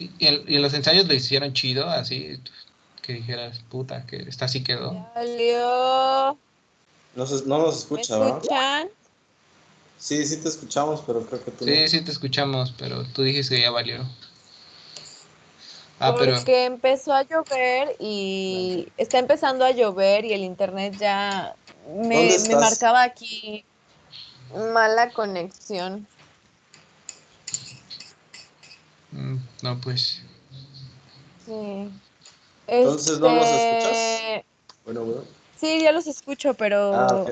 [0.00, 2.40] ¿Y, en, los ensayos lo hicieron chido, así,
[3.02, 5.06] que dijeras, puta, que esta sí quedó.
[5.14, 6.38] Salió.
[7.14, 8.88] No, no nos escucha, ¿Me escuchan?
[9.98, 13.56] Sí, sí te escuchamos, pero creo que tú Sí, sí te escuchamos, pero tú dijiste
[13.56, 14.02] que ya valió.
[15.98, 21.54] Ah, Porque empezó a llover y está empezando a llover y el internet ya
[21.94, 23.66] me, me marcaba aquí
[24.72, 26.06] mala conexión.
[29.12, 30.22] Mm, no, pues.
[31.46, 31.90] Sí.
[32.66, 33.96] Entonces, ¿no los escuchas?
[33.96, 34.44] Este,
[34.84, 35.22] bueno, bueno.
[35.60, 37.26] Sí, ya los escucho, pero ah,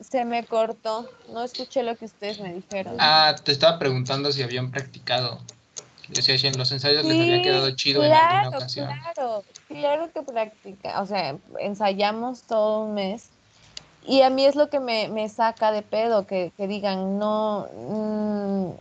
[0.00, 1.08] se, me cortó.
[1.28, 2.96] No escuché lo que ustedes me dijeron.
[2.98, 5.40] Ah, te estaba preguntando si habían practicado.
[6.08, 8.88] Decía si en los ensayos les había quedado chido en alguna ocasión.
[8.88, 11.00] Claro, claro que practica.
[11.02, 13.28] O sea, ensayamos todo un mes.
[14.04, 17.68] Y a mí es lo que me, me saca de pedo, que, que digan, no,
[17.76, 18.72] mmm,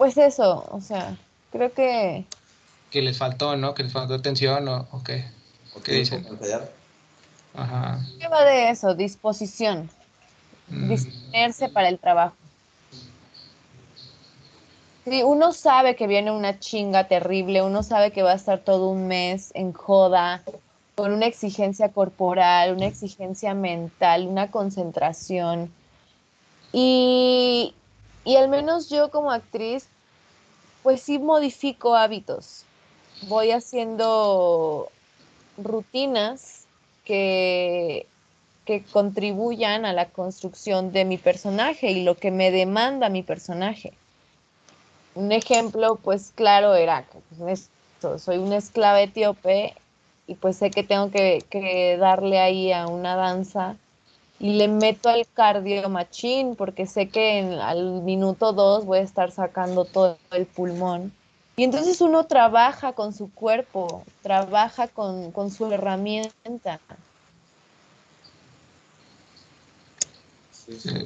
[0.00, 1.14] Pues eso, o sea,
[1.52, 2.24] creo que...
[2.90, 3.74] Que les faltó, ¿no?
[3.74, 5.26] Que les faltó atención o, o qué.
[5.74, 6.26] ¿O qué dicen?
[7.52, 8.00] Ajá.
[8.18, 8.94] ¿Qué va de eso?
[8.94, 9.90] Disposición.
[10.68, 10.88] Mm.
[10.88, 12.34] Disponerse para el trabajo.
[15.04, 18.88] Sí, uno sabe que viene una chinga terrible, uno sabe que va a estar todo
[18.88, 20.42] un mes en joda,
[20.94, 25.70] con una exigencia corporal, una exigencia mental, una concentración.
[26.72, 27.74] Y,
[28.24, 29.88] y al menos yo como actriz,
[30.82, 32.64] pues sí modifico hábitos.
[33.22, 34.90] Voy haciendo
[35.58, 36.64] rutinas
[37.04, 38.06] que,
[38.64, 43.92] que contribuyan a la construcción de mi personaje y lo que me demanda mi personaje.
[45.14, 47.04] Un ejemplo, pues claro, era
[47.38, 47.68] pues,
[48.18, 49.74] soy una esclava etíope
[50.26, 53.76] y pues sé que tengo que, que darle ahí a una danza
[54.40, 59.02] y le meto al cardio machín porque sé que en, al minuto dos voy a
[59.02, 61.12] estar sacando todo el pulmón.
[61.56, 66.80] Y entonces uno trabaja con su cuerpo, trabaja con, con su herramienta.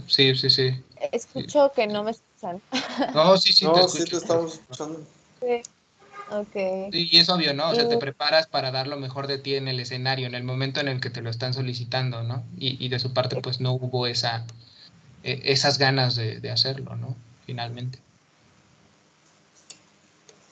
[0.06, 0.84] Sí, sí, sí.
[1.10, 2.62] Escucho que no me escuchan.
[3.12, 5.00] No, sí, sí, No, te sí te estamos escuchando.
[5.40, 5.62] Sí.
[6.90, 7.68] Y es obvio, ¿no?
[7.70, 8.00] O sea, te Mm.
[8.00, 11.00] preparas para dar lo mejor de ti en el escenario, en el momento en el
[11.00, 12.46] que te lo están solicitando, ¿no?
[12.56, 14.46] Y, y de su parte, pues no hubo esa,
[15.22, 17.16] eh, esas ganas de, de hacerlo, ¿no?
[17.46, 18.00] Finalmente.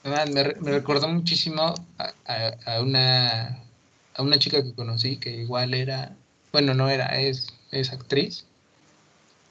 [0.03, 0.25] Me,
[0.59, 3.47] me recordó muchísimo a, a- a una,
[4.13, 6.17] a una chica que conocí que igual era,
[6.51, 8.45] bueno, no era, es, es actriz.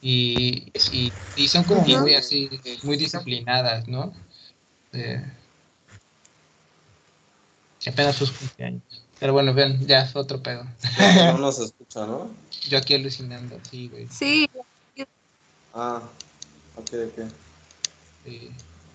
[0.00, 2.50] Y, y, y son como muy así,
[2.82, 4.12] muy disciplinadas, ¿no?
[4.92, 5.22] Eh,
[7.90, 8.82] apenas sus cumpleaños.
[9.18, 10.64] Pero bueno, ven, ya es otro pedo.
[10.98, 12.30] No nos escucha, ¿no?
[12.68, 14.08] Yo aquí alucinando, sí, güey.
[14.08, 14.48] Sí,
[15.74, 16.02] Ah,
[16.76, 17.24] ok, ok.
[18.24, 18.50] sí.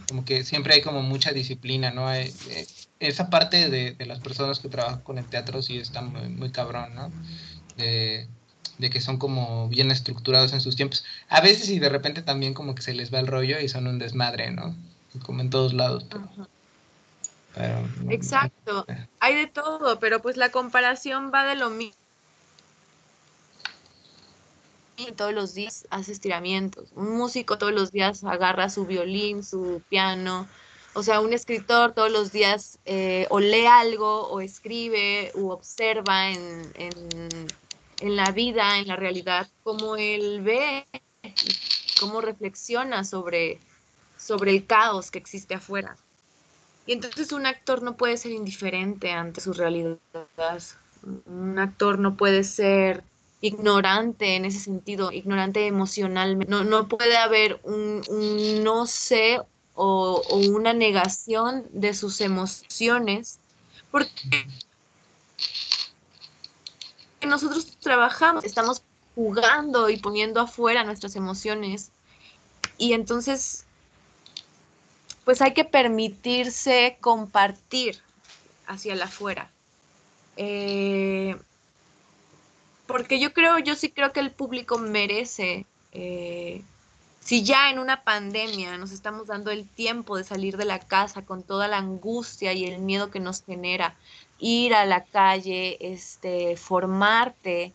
[0.08, 2.08] Como que siempre hay como mucha disciplina, ¿no?
[2.08, 2.66] Hay- eh,
[3.00, 6.52] esa parte de, de las personas que trabajan con el teatro sí está muy, muy
[6.52, 7.12] cabrón, ¿no?
[7.76, 8.28] De,
[8.78, 11.04] de que son como bien estructurados en sus tiempos.
[11.30, 13.88] A veces y de repente también como que se les va el rollo y son
[13.88, 14.76] un desmadre, ¿no?
[15.26, 16.06] Como en todos lados.
[16.10, 16.48] Pero, Ajá.
[17.58, 18.86] Pero, Exacto,
[19.20, 21.96] hay de todo, pero pues la comparación va de lo mismo.
[25.16, 26.90] Todos los días hace estiramientos.
[26.96, 30.48] Un músico todos los días agarra su violín, su piano.
[30.96, 36.32] O sea, un escritor todos los días eh, o lee algo o escribe o observa
[36.32, 37.48] en, en-
[38.00, 40.86] en la vida, en la realidad, cómo él ve,
[41.24, 43.60] y cómo reflexiona sobre,
[44.18, 45.96] sobre el caos que existe afuera.
[46.88, 49.98] Y entonces un actor no puede ser indiferente ante su realidad.
[51.26, 53.04] Un actor no puede ser
[53.42, 56.50] ignorante en ese sentido, ignorante emocionalmente.
[56.50, 58.02] No, no puede haber un,
[58.64, 59.40] no sé
[59.76, 63.38] o una negación de sus emociones,
[63.92, 64.48] porque
[67.28, 68.82] nosotros trabajamos, estamos
[69.14, 71.92] jugando y poniendo afuera nuestras emociones.
[72.78, 73.67] Y entonces
[75.28, 78.00] pues hay que permitirse compartir
[78.66, 79.52] hacia el afuera.
[80.38, 81.36] Eh,
[82.86, 86.62] porque yo creo, yo sí creo que el público merece, eh,
[87.20, 91.26] si ya en una pandemia nos estamos dando el tiempo de salir de la casa
[91.26, 93.96] con toda la angustia y el miedo que nos genera,
[94.40, 97.74] ir a la calle, este, formarte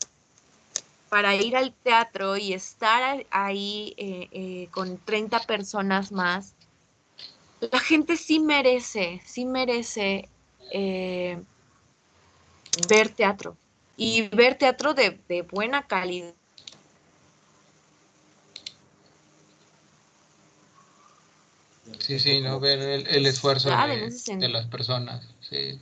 [1.10, 6.54] para ir al teatro y estar ahí eh, eh, con 30 personas más,
[7.70, 10.28] la gente sí merece, sí merece
[10.72, 11.40] eh,
[12.88, 13.56] ver teatro
[13.96, 16.34] y ver teatro de, de buena calidad.
[21.98, 22.58] Sí, sí, ¿no?
[22.60, 25.26] Ver el, el esfuerzo de, las personas.
[25.40, 25.78] Sí,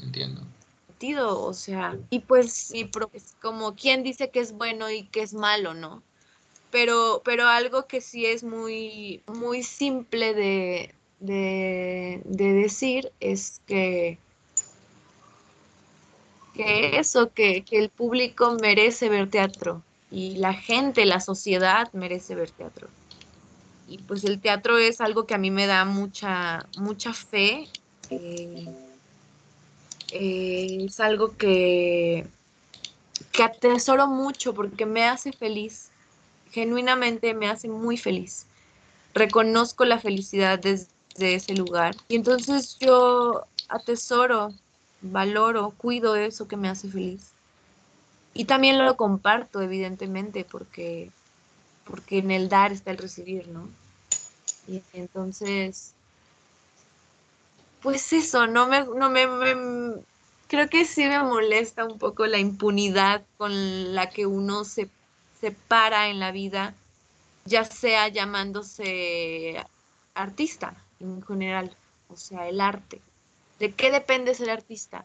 [0.00, 0.42] entiendo.
[1.28, 5.22] o sea, y pues sí, pro- es como quién dice que es bueno y que
[5.22, 6.02] es malo, ¿no?
[6.70, 14.18] Pero, pero algo que sí es muy, muy simple de, de, de decir es que,
[16.54, 22.34] que eso, que, que el público merece ver teatro y la gente, la sociedad merece
[22.34, 22.88] ver teatro.
[23.88, 27.68] Y pues el teatro es algo que a mí me da mucha, mucha fe.
[28.10, 28.66] eh,
[30.12, 32.26] eh, es algo que,
[33.32, 35.90] que atesoro mucho porque me hace feliz,
[36.52, 38.46] genuinamente me hace muy feliz.
[39.14, 44.52] Reconozco la felicidad desde ese lugar y entonces yo atesoro,
[45.00, 47.32] valoro, cuido eso que me hace feliz.
[48.34, 51.10] Y también lo comparto, evidentemente, porque,
[51.86, 53.68] porque en el dar está el recibir, ¿no?
[54.68, 55.94] Y entonces,
[57.82, 60.02] pues eso, no me, no me-
[60.48, 64.90] creo que sí me molesta un poco la impunidad con la que uno se,
[65.40, 66.74] se para en la vida,
[67.46, 69.64] ya sea llamándose
[70.14, 71.76] artista en general,
[72.08, 73.00] o sea, el arte.
[73.58, 75.04] ¿De qué depende ser artista?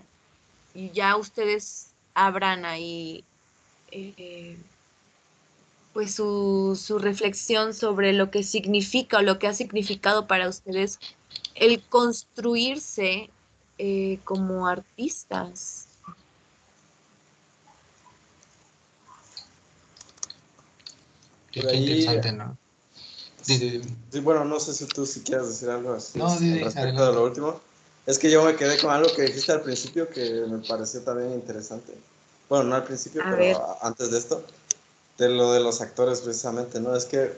[0.74, 3.24] Y ya ustedes abran ahí
[3.92, 4.58] eh,
[5.94, 11.00] pues su, su reflexión sobre lo que significa o lo que ha significado para ustedes
[11.56, 13.30] el construirse
[13.78, 15.88] eh, como artistas.
[21.52, 22.58] Qué, interesante, ¿no?
[23.44, 23.96] Sí, sí, sí.
[24.12, 27.02] Sí, bueno, no sé si tú si quieres decir algo así No, respecto adelante.
[27.04, 27.62] de lo último.
[28.06, 31.34] Es que yo me quedé con algo que dijiste al principio que me pareció también
[31.34, 31.94] interesante.
[32.50, 33.58] Bueno, no al principio, A pero ver.
[33.82, 34.44] antes de esto,
[35.18, 36.96] de lo de los actores precisamente, ¿no?
[36.96, 37.32] Es que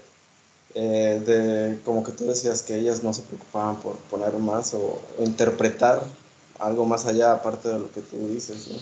[0.75, 5.01] eh, de como que tú decías que ellas no se preocupaban por poner más o,
[5.19, 6.03] o interpretar
[6.59, 8.77] algo más allá aparte de lo que tú dices, ¿no?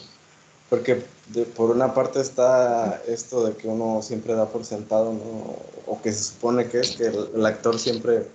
[0.72, 5.58] Porque de- por una parte está esto de que uno siempre da por sentado, ¿no?
[5.86, 8.26] O que se supone que es que el, el actor siempre,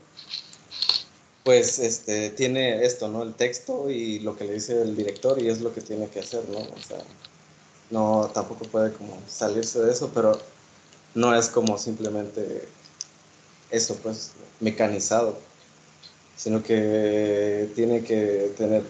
[1.44, 3.22] pues, este, tiene esto, ¿no?
[3.22, 6.20] El texto y lo que le dice el director y es lo que tiene que
[6.20, 6.58] hacer, ¿no?
[6.58, 6.98] O sea,
[7.90, 10.38] no, tampoco puede como salirse de eso, pero
[11.14, 12.68] no es como simplemente
[13.70, 15.38] eso, pues, mecanizado,
[16.36, 18.82] sino que tiene que tener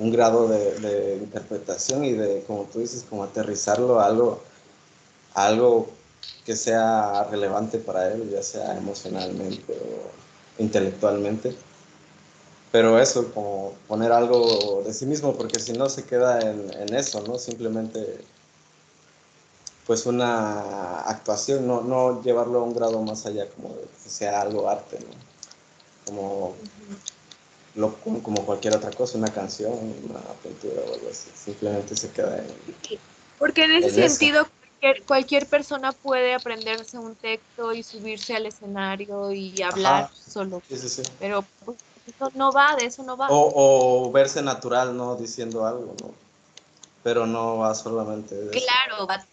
[0.00, 4.40] un grado de, de interpretación y de, como tú dices, como aterrizarlo a algo,
[5.34, 5.90] a algo
[6.44, 11.54] que sea relevante para él, ya sea emocionalmente o intelectualmente.
[12.72, 16.94] Pero eso, como poner algo de sí mismo, porque si no se queda en, en
[16.94, 17.38] eso, ¿no?
[17.38, 18.20] Simplemente,
[19.86, 24.40] pues una actuación, no, no llevarlo a un grado más allá, como de que sea
[24.40, 26.06] algo arte, ¿no?
[26.06, 26.54] Como
[27.80, 29.72] lo- como cualquier otra cosa, una canción,
[30.08, 31.30] una pintura o algo así.
[31.34, 32.46] Simplemente se queda en...
[33.38, 34.08] Porque en ese En eso.
[34.16, 34.46] sentido,
[34.80, 40.12] cualquier, cualquier persona puede aprenderse un texto y subirse al escenario y hablar Ajá.
[40.14, 40.62] solo.
[40.68, 41.02] Sí, sí, sí.
[41.18, 43.28] Pero pues, eso no va, de eso no va.
[43.30, 43.52] O,
[44.06, 45.16] o verse natural, ¿no?
[45.16, 46.14] Diciendo algo, ¿no?
[47.02, 48.66] Pero no va solamente de eso.
[48.66, 49.29] Claro, va a tener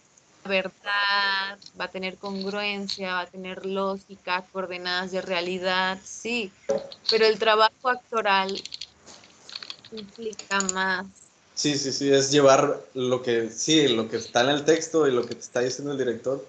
[0.48, 6.52] verdad, va a tener congruencia, va a tener lógica, coordenadas de realidad, sí,
[7.08, 8.60] pero el trabajo actoral
[9.92, 11.06] implica más.
[11.54, 15.12] Sí, sí, sí, es llevar lo que, sí, lo que está en el texto y
[15.12, 16.44] lo que te está diciendo el director,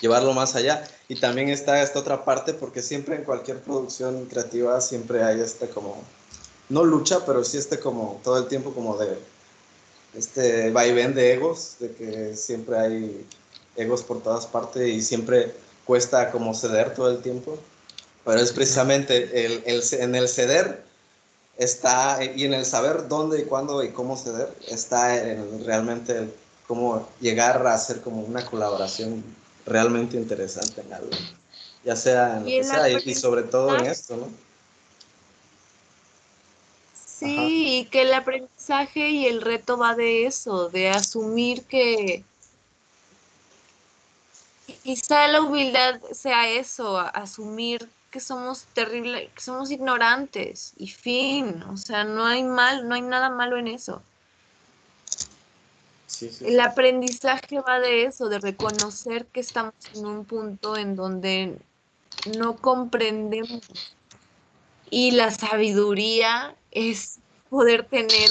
[0.00, 0.88] llevarlo más allá.
[1.08, 5.68] Y también está esta otra parte, porque siempre en cualquier producción creativa siempre hay este
[5.68, 6.02] como,
[6.68, 9.18] no lucha, pero sí este como, todo el tiempo como de,
[10.14, 13.26] este vaivén de egos, de que siempre hay
[13.76, 15.54] egos por todas partes y siempre
[15.84, 17.58] cuesta como ceder todo el tiempo.
[18.24, 20.82] Pero es precisamente el, el- en el ceder
[21.56, 26.34] está, y en el saber dónde y cuándo y cómo ceder, está en realmente el
[26.66, 29.24] cómo llegar a hacer como una colaboración
[29.66, 31.10] realmente interesante en algo.
[31.84, 34.28] Ya sea en lo Y que el sea, y, y sobre todo en esto, ¿no?
[37.18, 38.57] Sí, y que el aprendizaje
[38.94, 42.22] y el reto va de eso, de asumir que
[44.82, 51.76] quizá la humildad sea eso, asumir que somos terribles, que somos ignorantes y fin, o
[51.76, 54.02] sea, no hay mal, no hay nada malo en eso.
[56.06, 56.46] Sí, sí.
[56.46, 61.58] El aprendizaje va de eso, de reconocer que estamos en un punto en donde
[62.36, 63.60] no comprendemos.
[64.90, 67.18] Y la sabiduría es
[67.50, 68.30] poder tener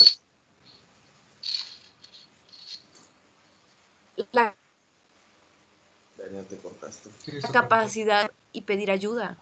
[4.32, 4.56] la
[6.50, 7.10] te cortaste.
[7.54, 9.38] Capacidad y pedir ayuda.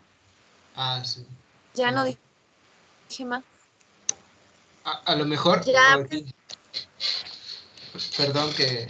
[0.75, 1.25] Ah, sí.
[1.73, 2.17] Ya no Ujú.
[3.09, 3.43] dije más.
[4.83, 5.63] A, a lo mejor.
[5.65, 5.97] Ya.
[8.17, 8.87] Perdón que,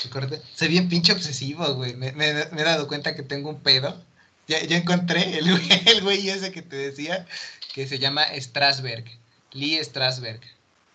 [0.00, 0.40] que corte.
[0.54, 1.94] Soy bien pinche obsesivo, güey.
[1.94, 4.04] Me, me- me he dado cuenta que tengo un pedo.
[4.46, 7.26] Ya, ya encontré el güey, el güey ese que te decía
[7.72, 9.04] que se llama Strasberg.
[9.52, 10.40] Lee Strasberg.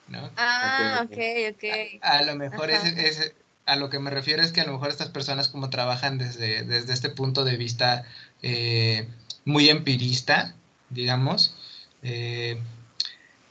[0.07, 0.29] ¿No?
[0.37, 1.17] Ah, ok,
[1.55, 1.99] ok.
[2.01, 3.35] A lo mejor ese, ese-
[3.65, 6.63] a lo que me refiero es que a lo mejor estas personas como trabajan desde,
[6.63, 8.03] desde este punto de vista
[8.41, 9.07] eh,
[9.43, 10.55] muy empirista,
[10.89, 11.55] digamos,
[12.03, 12.61] eh,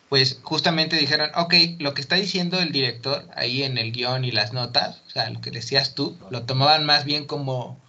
[0.08, 4.30] pues justamente dijeron, ok, lo que está diciendo el director ahí en el guion y
[4.30, 7.80] las notas, o sea, lo que decías tú, lo tomaban más bien como,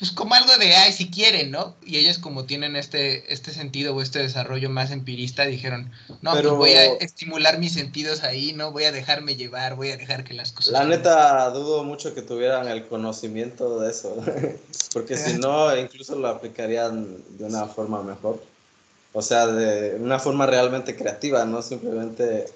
[0.00, 1.76] pues como algo de, ay, si quieren, ¿no?
[1.84, 5.92] Y ellos como tienen este, este sentido o este desarrollo más empirista, dijeron,
[6.22, 9.90] no, Pero- pues voy a estimular mis sentidos ahí, no voy a dejarme llevar, voy
[9.90, 10.72] a dejar que las cosas...
[10.72, 14.16] La neta, dudo mucho que tuvieran el conocimiento de eso,
[14.94, 18.42] porque si no, incluso lo aplicarían de una forma mejor.
[19.12, 22.46] O sea, de una forma realmente creativa, no simplemente...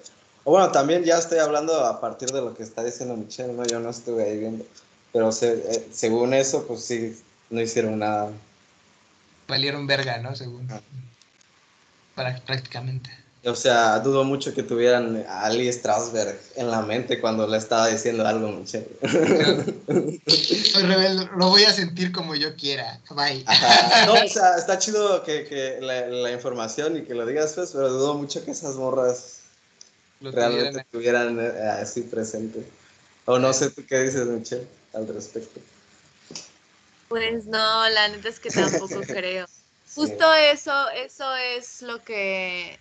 [0.45, 3.65] O bueno, también ya estoy hablando a partir de lo que está diciendo Michelle, ¿no?
[3.65, 4.65] Yo no estuve ahí viendo.
[5.11, 7.15] Pero se- eh, según eso, pues sí,
[7.49, 8.31] no hicieron nada.
[9.47, 10.35] Valieron verga, ¿no?
[10.35, 10.67] Según...
[10.71, 10.81] Ah.
[12.15, 13.09] Para, prácticamente.
[13.43, 17.87] O sea, dudo mucho que tuvieran a Ali Strasberg en la mente cuando le estaba
[17.89, 18.87] diciendo algo Michelle.
[20.75, 22.99] Rebelde, lo voy a sentir como yo quiera.
[23.11, 23.43] Bye.
[23.45, 24.05] Ajá.
[24.07, 27.71] No, o sea, está chido que, que la, la información y que lo digas, pues,
[27.71, 29.41] pero dudo mucho que esas morras
[30.21, 32.65] Lo realmente tuvieran- estuvieran eh, así presente.
[33.25, 35.59] O no sé tú qué dices, Michelle, al respecto.
[37.07, 39.45] Pues no, la neta es que tampoco creo.
[39.93, 42.79] Justo eso, eso es lo que...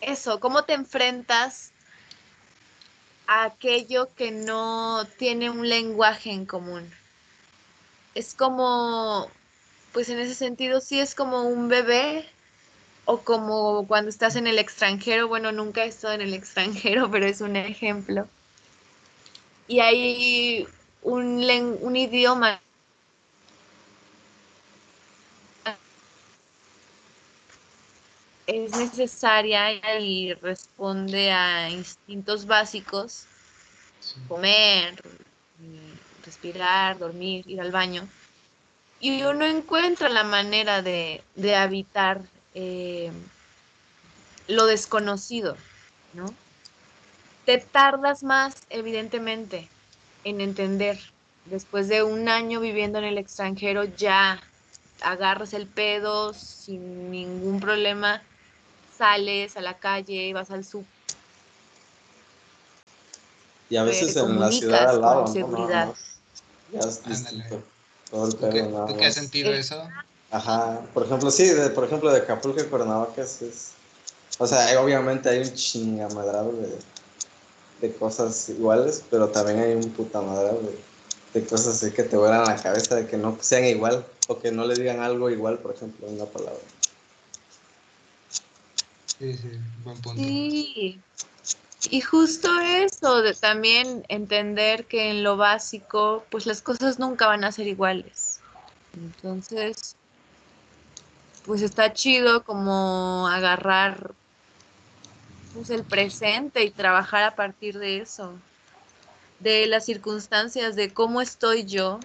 [0.00, 1.72] Eso, ¿cómo te enfrentas
[3.26, 6.88] a aquello que no tiene un lenguaje en común?
[8.14, 9.30] Es como,
[9.92, 12.28] pues en ese sentido sí es como un bebé
[13.04, 17.26] o como cuando estás en el extranjero, bueno, nunca he estado en el extranjero, pero
[17.26, 18.28] es un ejemplo.
[19.66, 20.66] Y hay
[21.02, 22.60] un, un idioma
[28.48, 33.26] es necesaria y responde a instintos básicos,
[34.26, 35.00] comer,
[36.24, 38.08] respirar, dormir, ir al baño.
[39.00, 42.22] Y uno encuentra la manera de, de habitar
[42.54, 43.12] eh,
[44.46, 45.56] lo desconocido,
[46.14, 46.34] ¿no?
[47.44, 49.68] Te tardas más, evidentemente,
[50.28, 50.98] en entender.
[51.46, 54.40] Después de un año viviendo en el extranjero, ya
[55.00, 58.22] agarras el pedo sin ningún problema,
[58.96, 60.88] sales a la calle, vas al súper.
[63.70, 65.94] Y a veces en la ciudad al lado, seguridad.
[66.72, 67.62] Ya es distinto.
[68.10, 69.88] Todo el pedo, ¿Tú qué has sentido eso?
[70.30, 73.72] Ajá, por ejemplo, sí, de, por ejemplo, de Acapulco y Cuernavaca es,
[74.38, 76.78] o sea, obviamente hay un chingamadrado de,
[77.80, 80.78] de cosas iguales, pero también hay un puta de,
[81.34, 84.38] de cosas así que te vuelan a la cabeza de que no sean igual o
[84.38, 86.60] que no le digan algo igual, por ejemplo, en una palabra.
[89.18, 89.50] Sí, sí,
[89.84, 90.22] buen punto.
[90.22, 91.00] Sí.
[91.90, 97.44] Y justo eso, de también entender que en lo básico, pues las cosas nunca van
[97.44, 98.40] a ser iguales.
[98.94, 99.96] Entonces,
[101.46, 104.14] pues está chido como agarrar
[105.58, 108.32] pues, el presente y trabajar a partir de eso,
[109.40, 111.98] de las circunstancias, de cómo estoy yo,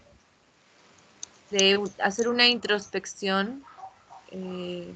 [1.52, 3.64] de hacer una introspección
[4.32, 4.96] eh,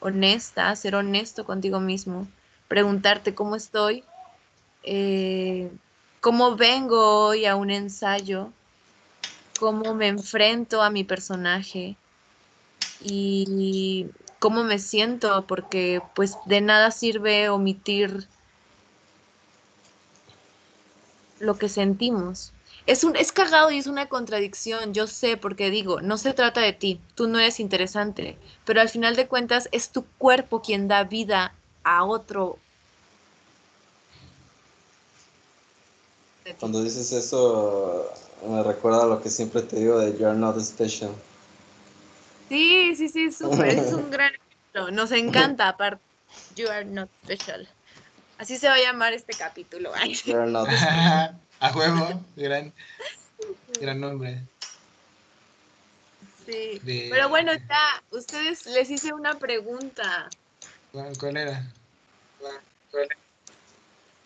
[0.00, 2.26] honesta, ser honesto contigo mismo,
[2.66, 4.02] preguntarte cómo estoy,
[4.82, 5.70] eh,
[6.20, 8.52] cómo vengo hoy a un ensayo,
[9.56, 11.96] cómo me enfrento a mi personaje
[12.98, 14.06] y
[14.38, 18.28] cómo me siento, porque pues de nada sirve omitir
[21.40, 22.52] lo que sentimos.
[22.86, 26.60] Es, un, es cagado y es una contradicción, yo sé, porque digo, no se trata
[26.62, 30.88] de ti, tú no eres interesante, pero al final de cuentas es tu cuerpo quien
[30.88, 32.58] da vida a otro.
[36.58, 38.10] Cuando dices eso,
[38.48, 41.10] me recuerda lo que siempre te digo de You're Not Special.
[42.48, 44.90] Sí, sí, sí, súper, es un gran ejemplo.
[44.90, 46.02] Nos encanta, aparte.
[46.54, 47.68] You are not special.
[48.38, 49.92] Así se va a llamar este capítulo.
[50.24, 50.68] You are not
[51.60, 52.72] a juego, gran,
[53.80, 54.42] gran nombre.
[56.46, 56.80] Sí,
[57.10, 60.30] pero bueno, ya, ustedes les hice una pregunta.
[60.92, 61.62] ¿Cuál era?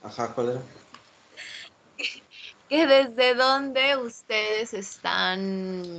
[0.02, 0.62] Ajá, ¿cuál era?
[2.68, 5.98] Que desde dónde ustedes están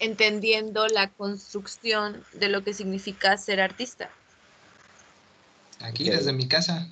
[0.00, 4.10] entendiendo la construcción de lo que significa ser artista.
[5.80, 6.88] Aquí, desde mi casa.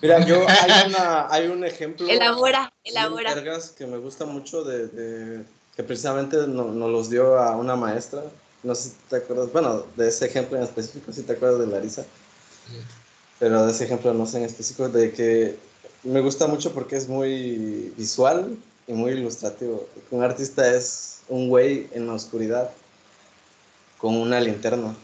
[0.00, 2.08] Mira, yo hay, una, hay un ejemplo.
[2.08, 3.34] Elabora, elabora.
[3.76, 5.44] que me gusta mucho de,
[5.76, 8.22] que precisamente nos los dio a una maestra.
[8.62, 11.66] No sé si te acuerdas, bueno, de ese ejemplo en específico, si te acuerdas de
[11.66, 12.04] Larisa.
[13.38, 15.58] Pero de ese ejemplo no sé en específico, de que
[16.02, 18.56] me gusta mucho porque es muy visual
[18.90, 19.86] y muy ilustrativo.
[20.10, 22.70] Un artista es un güey en la oscuridad
[23.98, 24.96] con una linterna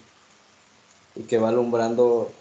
[1.15, 2.33] y que va alumbrando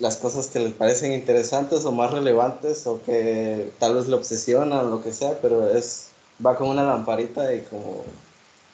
[0.00, 4.86] las cosas que le parecen interesantes o más relevantes o que tal vez le obsesionan
[4.86, 6.08] o lo que sea, pero es
[6.44, 8.04] va con una lamparita y como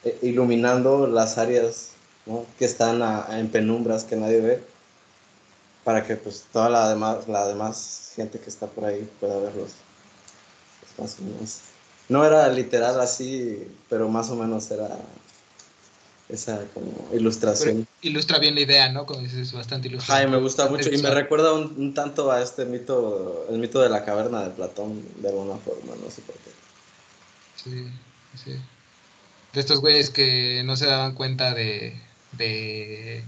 [0.03, 1.89] eh, iluminando las áreas
[2.57, 4.63] que están en penumbras que nadie ve
[5.83, 9.71] para que pues toda la demás la demás gente que está por ahí pueda verlos
[12.11, 14.89] no era literal así pero más o menos era
[16.27, 17.87] esa como ilustración.
[18.01, 19.05] ilustra bien la idea, ¿no?
[19.05, 20.21] Como dices, bastante ilustrado.
[20.21, 23.89] Ay, me gusta mucho y me recuerda un, tanto a este mito, el mito de
[23.89, 26.51] la caverna de Platón, de alguna forma, no sé por qué.
[27.55, 27.87] Sí,
[28.43, 28.51] sí.
[29.53, 32.01] De estos güeyes que no se daban cuenta de,
[32.31, 33.23] de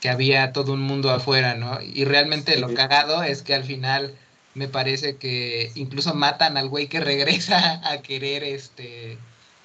[0.00, 1.80] que había todo un mundo afuera, ¿no?
[1.82, 4.16] Y realmente lo cagado es que al final
[4.58, 9.16] me parece que incluso matan al güey que regresa a querer este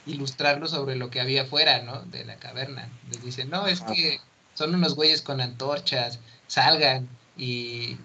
[0.06, 2.02] ilustrarlo sobre lo que había afuera, ¿no?
[2.04, 2.90] De la caverna.
[3.10, 4.20] Les dicen, no, es que
[4.54, 7.98] son unos güeyes con antorchas, salgan y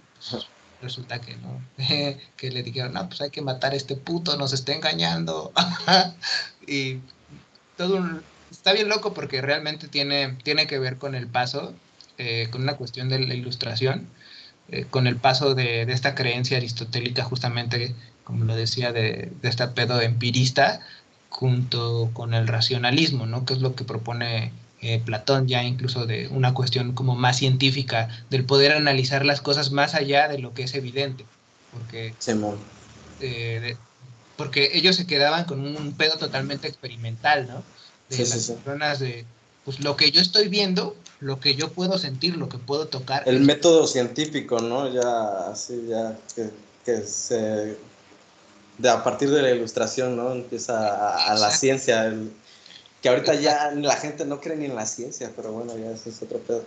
[0.80, 1.61] resulta que no,
[2.36, 5.53] que le dijeron, no, pues hay que matar a este puto, nos está engañando.
[6.66, 7.01] y
[7.76, 11.74] todo un, está bien loco porque realmente tiene, tiene que ver con el paso,
[12.16, 14.09] eh, con una cuestión de la ilustración,
[14.71, 17.95] eh, con el paso de, de, esta creencia aristotélica justamente,
[18.25, 20.81] como lo decía, de, de este pedo empirista,
[21.29, 23.45] junto con el racionalismo, ¿no?
[23.45, 28.09] Que es lo que propone eh, Platón ya incluso de una cuestión como más científica,
[28.31, 31.27] del poder analizar las cosas más allá de lo que es evidente.
[31.73, 32.14] Porque,
[33.21, 33.77] eh,
[34.37, 37.64] porque ellos se quedaban con un, pedo totalmente experimental, ¿no?
[38.09, 39.27] De las personas de,
[39.64, 43.23] pues lo que yo estoy viendo, lo que yo puedo sentir, lo que puedo tocar.
[43.27, 44.93] El método científico, ¿no?
[44.93, 46.51] Ya, así, ya, que,
[46.85, 47.77] que se...
[48.79, 50.31] De, a partir de la ilustración, ¿no?
[50.31, 52.31] Empieza a, la ciencia, el,
[53.03, 56.11] que ahorita ya la gente no cree ni en la ciencia, pero bueno, ya eso
[56.11, 56.64] es otro pedo.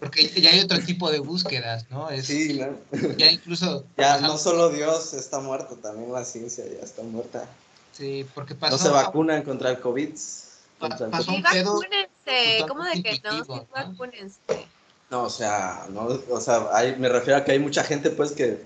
[0.00, 2.08] Porque ya hay otro tipo de búsquedas, ¿no?
[2.20, 2.76] sí, ¿no?
[3.16, 3.84] Ya incluso...
[3.96, 7.48] Ya no solo Dios está muerto, también la ciencia ya está muerta.
[7.92, 8.76] Sí, porque pasó...
[8.76, 10.10] No se vacunan contra el COVID.
[10.80, 11.44] Contra el COVID.
[12.26, 13.44] Vacúnense, ¿cómo de que no?
[13.44, 14.40] Sí, vacúnense.
[15.10, 18.32] No, o sea, no, o sea, hay, me refiero a que hay mucha gente pues
[18.32, 18.64] que,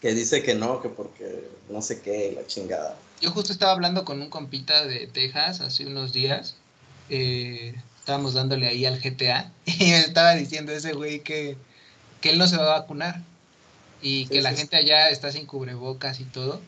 [0.00, 2.96] que dice que no, que porque no sé qué, la chingada.
[3.20, 6.56] Yo justo estaba hablando con un compita de Texas hace unos días.
[7.10, 11.56] Eh, estábamos dándole ahí al GTA y me estaba diciendo ese güey que,
[12.20, 13.20] que él no se va a vacunar
[14.00, 16.60] y que la gente allá está sin cubrebocas y todo,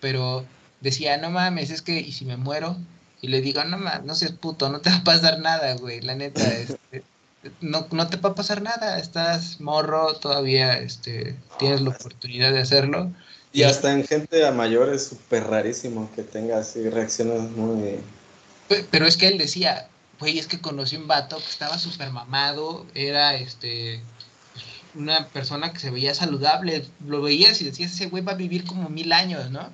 [0.00, 0.44] pero
[0.80, 2.76] decía, no mames, es que, ¿y si me muero?
[3.22, 6.00] Y le digo, no mames, no seas puto, no te va a pasar nada, güey,
[6.00, 7.02] la neta, este,
[7.60, 12.60] no, no te va a pasar nada, estás morro, todavía este, tienes la oportunidad de
[12.60, 13.12] hacerlo
[13.52, 17.98] y hasta en gente a mayor es súper rarísimo que tenga así reacciones muy...
[18.90, 19.88] Pero es que él decía,
[20.20, 24.02] güey, es que conocí un vato que estaba súper mamado, era este
[24.94, 28.64] una persona que se veía saludable, lo veías y decías, ese güey va a vivir
[28.64, 29.72] como mil años, ¿no?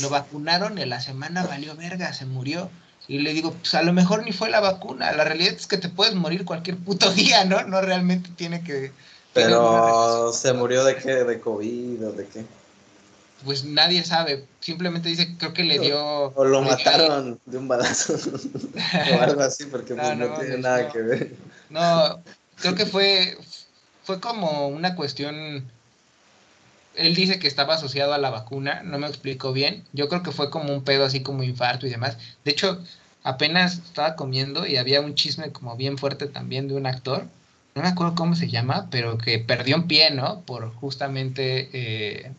[0.00, 2.70] Lo vacunaron y en la semana valió verga, se murió.
[3.06, 5.76] Y le digo, pues a lo mejor ni fue la vacuna, la realidad es que
[5.76, 7.62] te puedes morir cualquier puto día, ¿no?
[7.64, 8.92] No realmente tiene que...
[9.34, 12.44] Pero se murió de qué, de COVID o de qué
[13.44, 14.46] pues nadie sabe.
[14.60, 16.32] Simplemente dice, creo que le dio.
[16.34, 18.14] O lo mataron de un balazo.
[19.12, 21.36] o algo así, porque pues no, tiene nada que ver.
[21.70, 22.22] No,
[22.56, 23.36] creo que fue,
[24.02, 25.70] fue como una cuestión.
[26.96, 29.84] Él dice que estaba asociado a la vacuna, no me explicó bien.
[29.92, 32.18] Yo creo que fue como un pedo así como infarto y demás.
[32.44, 32.80] De hecho,
[33.22, 37.26] apenas estaba comiendo y había un chisme como bien fuerte también de un actor.
[37.74, 40.42] No me acuerdo cómo se llama, pero que perdió un pie, ¿no?
[40.42, 42.32] Por justamente eh,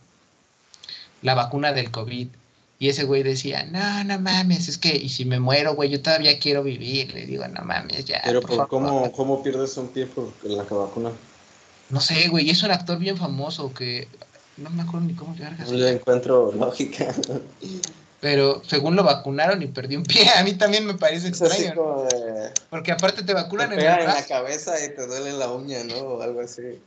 [1.20, 2.28] la vacuna del COVID.
[2.78, 6.00] Y ese güey decía, no, no mames, es que, y si me muero, güey, yo
[6.02, 7.12] todavía quiero vivir.
[7.12, 8.20] Le digo, no mames, ya.
[8.24, 11.10] Pero, por ¿cómo, ¿cómo pierdes un pie por la vacuna?
[11.88, 14.08] No sé, güey, es un actor bien famoso que
[14.56, 15.58] no me acuerdo ni cómo llegar.
[15.58, 17.14] No le encuentro lógica.
[18.20, 21.74] Pero según lo vacunaron y perdió un pie, a mí también me parece extraño.
[22.70, 25.96] Porque aparte te vacunan en, en la cabeza y te duele la uña, ¿no?
[25.96, 26.80] O algo así.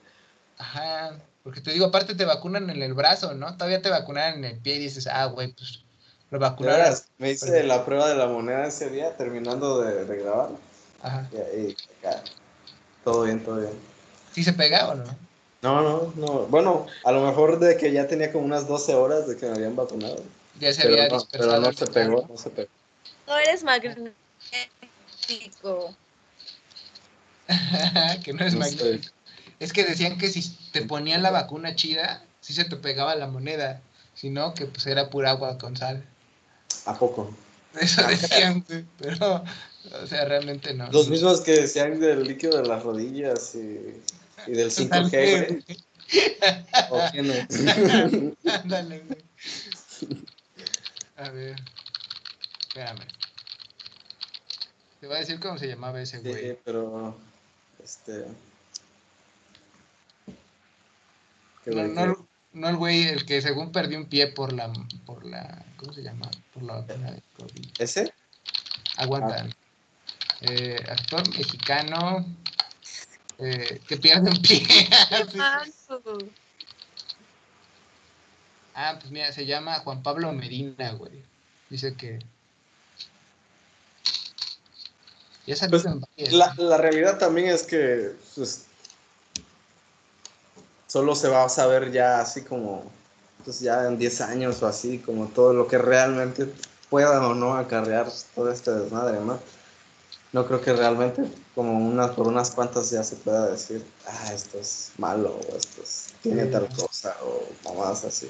[0.57, 1.13] Ajá.
[1.43, 3.53] Porque te digo, aparte te vacunan en el brazo, ¿no?
[3.53, 5.83] Todavía te vacunan en el pie y dices, ah, güey, pues
[6.31, 6.95] lo vacunaron.
[7.17, 10.49] Me hice la prueba de la moneda ese día terminando de, grabar.
[11.01, 11.29] Ajá.
[11.31, 12.21] Y ahí, acá.
[13.03, 13.73] Todo bien, todo bien.
[14.33, 15.28] ¿Sí se pega o no?
[15.61, 16.45] No, no, no.
[16.47, 19.55] Bueno, a lo mejor de que ya tenía como unas 12 horas de que me
[19.55, 20.23] habían vacunado.
[20.59, 22.69] Ya se había no, Pero no se pegó, no se pegó.
[23.27, 24.13] No eres magnético.
[28.23, 29.13] que no es magnético.
[29.59, 33.27] Es que decían que si te ponían la vacuna chida, sí se te pegaba la
[33.27, 33.81] moneda.
[34.15, 36.05] Si no, que pues era pura agua con sal.
[36.85, 37.33] ¿A poco?
[37.79, 38.65] Eso decían,
[38.97, 39.43] pero,
[40.01, 40.89] o sea, realmente no.
[40.91, 44.01] Los mismos que decían del líquido de las rodillas y,
[44.47, 45.63] y del 5G,
[46.89, 48.51] ¿O qué no?
[48.51, 49.19] Ándale, güey.
[51.17, 51.55] A ver,
[52.67, 53.05] espérame.
[54.99, 56.33] Te voy a decir cómo se llamaba ese güey.
[56.33, 57.17] Sí, pero,
[57.83, 58.25] este...
[61.65, 64.71] No, no, el güey, el que según perdió un pie por la,
[65.05, 66.29] por la, ¿cómo se llama?
[66.53, 67.69] Por la vacuna de COVID.
[67.77, 68.11] ¿Ese?
[68.97, 69.45] Aguanta.
[69.45, 69.49] Ah.
[70.41, 72.25] Eh, actor mexicano
[73.39, 74.67] eh, que pierde un pie.
[78.75, 81.23] ah, pues mira, se llama Juan Pablo Medina, güey.
[81.69, 82.19] Dice que...
[85.69, 85.83] Pues,
[86.31, 88.67] la, la realidad también es que pues,
[90.85, 92.91] solo se va a saber ya así como,
[93.43, 96.53] pues ya en 10 años o así, como todo lo que realmente
[96.89, 99.39] pueda o no acarrear todo este desmadre, ¿no?
[100.31, 101.23] No creo que realmente
[101.55, 105.81] como unas por unas cuantas ya se pueda decir, ah, esto es malo o esto
[105.81, 108.29] es, tiene tal cosa o más así.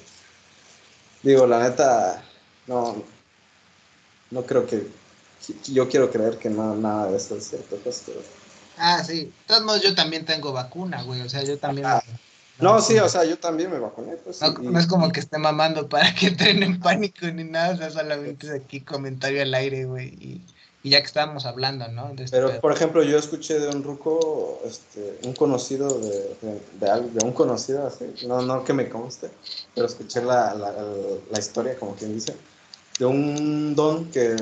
[1.22, 2.24] Digo, la neta,
[2.68, 3.04] no,
[4.32, 4.88] no creo que,
[5.66, 7.76] yo quiero creer que no, nada de eso es cierto.
[7.78, 8.04] Pues,
[8.78, 9.26] Ah, sí.
[9.26, 11.22] De todos modos, yo también tengo vacuna, güey.
[11.22, 11.88] O sea, yo también.
[12.60, 14.16] No, sí, o sea, yo también me vacuné.
[14.16, 17.74] Pues, no, es como que esté mamando para que entren en pánico ni nada.
[17.74, 20.08] O sea, solamente es aquí comentario al aire, güey.
[20.08, 20.42] Y,
[20.90, 22.10] y, ya que estábamos hablando, ¿no?
[22.10, 27.26] Este Pero, por ejemplo, yo escuché de un ruco, este, un conocido de, de, de,
[27.26, 28.06] un conocido, así.
[28.28, 29.30] No, no que me conste,
[29.76, 30.74] pero escuché la, la,
[31.30, 32.36] la historia, como quien dice,
[32.98, 34.36] de un don que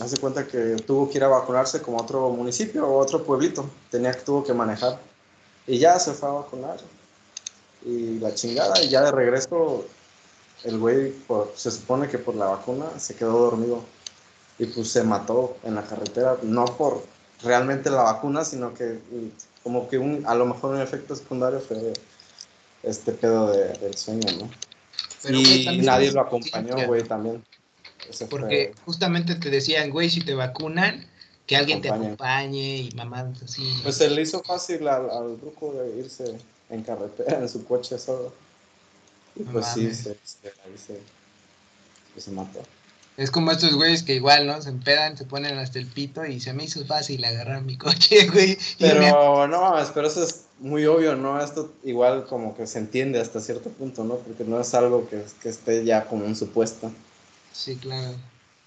[0.00, 3.68] hace cuenta que tuvo que ir a vacunarse como otro municipio o otro pueblito.
[3.90, 4.98] Tenía que, tuvo que manejar.
[5.66, 6.78] Y ya se fue a vacunar.
[7.84, 9.84] Y la chingada, y ya de regreso,
[10.64, 11.14] el güey,
[11.54, 13.84] se supone que por la vacuna, se quedó dormido.
[14.58, 17.04] Y pues se mató en la carretera, no por
[17.42, 18.98] realmente la vacuna, sino que
[19.62, 21.92] como que un, a lo mejor un efecto secundario fue
[22.82, 24.50] este pedo del sueño, ¿no?
[25.30, 27.42] y nadie lo acompañó, güey, también.
[28.28, 31.06] Porque justamente te decían, güey, si te vacunan,
[31.46, 33.80] que alguien te acompañe y mamás así.
[33.82, 36.36] Pues se le hizo fácil al, al grupo de irse
[36.70, 38.32] en carretera, en su coche solo.
[39.36, 41.00] Y pues sí, se, ahí se,
[42.12, 42.62] pues se mató.
[43.16, 44.60] Es como estos güeyes que igual, ¿no?
[44.60, 48.26] Se empedan, se ponen hasta el pito y se me hizo fácil agarrar mi coche,
[48.32, 48.58] güey.
[48.78, 51.40] Pero no, pero eso es muy obvio, ¿no?
[51.40, 54.16] Esto igual como que se entiende hasta cierto punto, ¿no?
[54.16, 56.90] Porque no es algo que, que esté ya como un supuesto.
[57.52, 58.16] Sí, claro.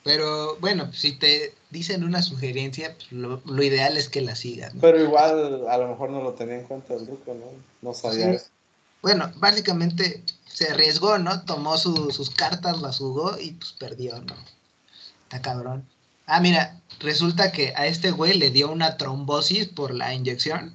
[0.08, 4.72] Pero bueno, si te dicen una sugerencia, pues lo, ideal es que la sigas.
[4.80, 7.48] Pero igual a lo mejor no lo tenía en cuenta el grupo, ¿no?
[7.82, 8.42] No sabía.
[9.02, 10.24] Bueno, básicamente
[10.58, 11.44] se arriesgó, ¿no?
[11.44, 14.34] Tomó sus cartas, las jugó y pues perdió, ¿no?
[15.24, 15.86] Está cabrón.
[16.26, 20.74] Ah, mira, resulta que a este güey le dio una trombosis por la inyección.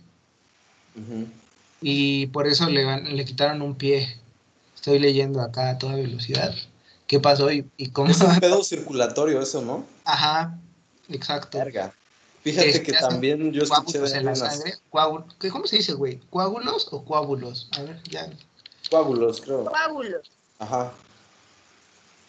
[1.80, 4.16] Y por eso le, le quitaron un pie.
[4.76, 6.54] Estoy leyendo acá a toda velocidad
[7.08, 8.08] qué pasó y, cómo.
[8.08, 9.84] Es un pedo circulatorio eso, ¿no?
[10.04, 10.56] Ajá,
[11.08, 11.58] exacto.
[11.58, 11.92] Verga.
[12.44, 14.74] Fíjate que también yo escuché de en la sangre.
[14.90, 16.20] ¿Cómo se dice, güey?
[16.30, 17.68] ¿Coágulos o coágulos?
[17.72, 18.30] A ver, ya.
[18.90, 19.64] Coágulos, creo.
[19.64, 20.30] Coágulos.
[20.58, 20.92] Ajá.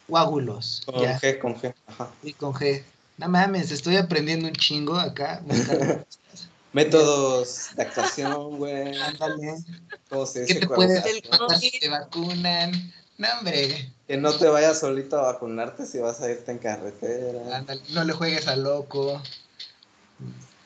[0.07, 0.83] Coágulos.
[0.85, 1.73] Con G, con G.
[1.87, 2.11] Ajá.
[2.23, 2.83] Sí, con G.
[3.17, 5.41] No mames, estoy aprendiendo un chingo acá.
[6.73, 8.97] Métodos de actuación, güey.
[8.97, 9.57] Ándale.
[10.09, 10.53] ¿Cómo se dice?
[10.55, 11.03] ¿Qué te puedes?
[11.79, 12.93] Te vacunan.
[13.17, 13.91] No, hombre.
[14.07, 17.63] Que no te vayas solito a vacunarte si vas a irte en carretera.
[17.91, 19.21] no le juegues a loco.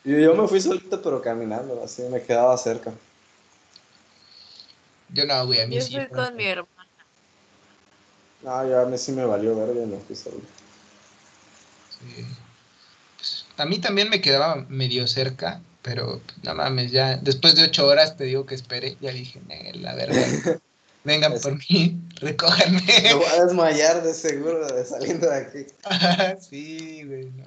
[0.06, 2.94] Yo, yo me fui solito, pero caminando, así me quedaba cerca.
[5.10, 5.94] Yo no, güey, a mí yo sí.
[5.94, 6.90] Yo fui con mi hermana.
[8.44, 10.48] No, yo a mí sí me valió verde, me fui solito.
[12.00, 12.26] Sí.
[13.18, 17.88] Pues, a mí también me quedaba medio cerca, pero no mames, ya después de ocho
[17.88, 19.42] horas te digo que esperé, ya dije,
[19.74, 20.62] la verdad.
[21.08, 22.82] vengan por mí, recójanme.
[23.04, 25.66] Me voy a desmayar de seguro de saliendo de aquí.
[26.50, 27.46] sí, güey, no.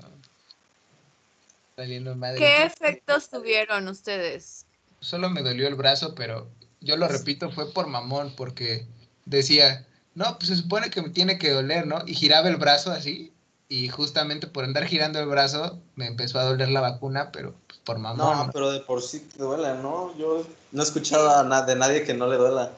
[1.76, 2.38] Saliendo madre.
[2.38, 4.66] ¿Qué efectos tuvieron ustedes?
[5.00, 6.50] Solo me dolió el brazo, pero
[6.80, 8.86] yo lo repito, fue por mamón, porque
[9.24, 12.02] decía, no, pues se supone que me tiene que doler, ¿no?
[12.06, 13.32] Y giraba el brazo así,
[13.68, 17.78] y justamente por andar girando el brazo me empezó a doler la vacuna, pero pues,
[17.84, 18.46] por mamón.
[18.46, 20.16] No, pero de por sí te duele, ¿no?
[20.18, 22.72] Yo no he escuchado a de nadie que no le duela.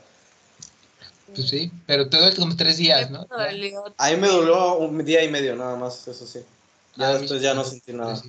[1.35, 3.27] Pues sí, pero todo es como tres días, ¿no?
[3.97, 6.41] A mí me dolió un día y medio nada más, eso sí.
[6.97, 8.21] Ya ah, después ya no sentí nada.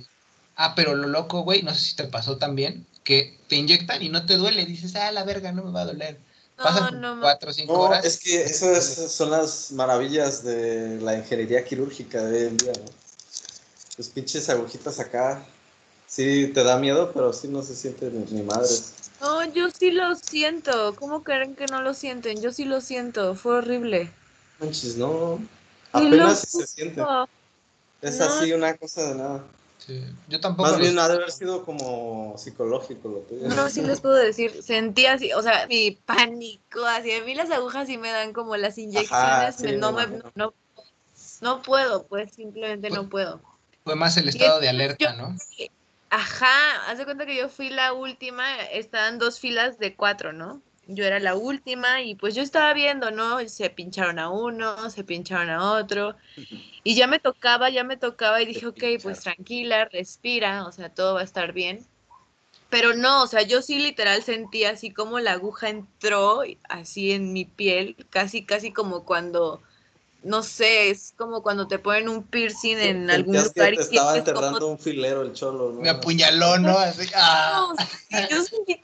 [0.56, 4.08] Ah, pero lo loco, güey, no sé si te pasó también, que te inyectan y
[4.08, 4.66] no te duele.
[4.66, 6.18] Dices, ah, la verga, no me va a doler.
[6.56, 8.04] Pasan cuatro o cinco horas.
[8.04, 12.90] Es que esas son las maravillas de la ingeniería quirúrgica de hoy en día, ¿no?
[13.96, 15.44] Los pinches agujitas acá,
[16.06, 18.94] sí te da miedo, pero sí no se siente ni, ni madres.
[19.20, 20.94] No, yo sí lo siento.
[20.96, 22.40] ¿Cómo creen que no lo sienten?
[22.40, 23.34] Yo sí lo siento.
[23.34, 24.10] Fue horrible.
[24.58, 25.40] Manches, no.
[25.92, 27.02] Apenas se siente.
[28.02, 29.44] Es así una cosa de nada.
[29.86, 30.02] Sí.
[30.28, 30.70] Yo tampoco.
[30.70, 33.48] Más bien ha de haber sido como psicológico lo tuyo.
[33.48, 34.62] No, sí les puedo decir.
[34.62, 36.84] Sentí así, o sea, mi pánico.
[36.86, 39.60] Así a mí las agujas sí me dan como las inyecciones.
[39.78, 40.54] no, me, no,
[41.40, 43.42] no, puedo, pues simplemente no puedo.
[43.84, 45.36] Fue más el estado de alerta, ¿no?
[46.08, 50.62] Ajá, haz de cuenta que yo fui la última, estaban dos filas de cuatro, ¿no?
[50.86, 53.46] Yo era la última y pues yo estaba viendo, ¿no?
[53.48, 56.16] Se pincharon a uno, se pincharon a otro
[56.82, 60.90] y ya me tocaba, ya me tocaba y dije, ok, pues tranquila, respira, o sea,
[60.90, 61.86] todo va a estar bien.
[62.68, 67.32] Pero no, o sea, yo sí literal sentí así como la aguja entró así en
[67.32, 69.62] mi piel, casi, casi como cuando
[70.24, 73.78] no sé, es como cuando te ponen un piercing en algún que lugar te y
[73.78, 75.80] estaba como enterrando un filero el cholo, ¿no?
[75.82, 76.78] Me apuñaló, ¿no?
[76.78, 77.74] Así, ah.
[78.10, 78.80] No, yo sentí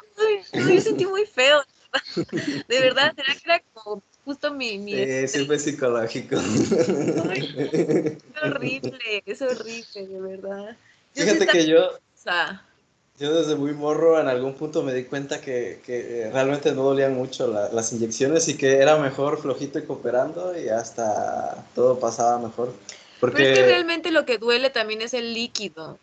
[0.53, 1.63] yo sentí muy feo.
[2.69, 6.37] De verdad, será que era como justo mi, mi Sí, sí fue psicológico.
[6.41, 6.73] es
[8.43, 10.77] horrible, es horrible, de verdad.
[11.15, 12.65] Yo Fíjate que yo, o sea,
[13.19, 17.15] yo desde muy morro en algún punto me di cuenta que, que realmente no dolían
[17.15, 22.39] mucho la- las inyecciones y que era mejor flojito y cooperando y hasta todo pasaba
[22.39, 22.73] mejor.
[23.21, 25.99] Porque, pero es que realmente lo que duele también es el líquido.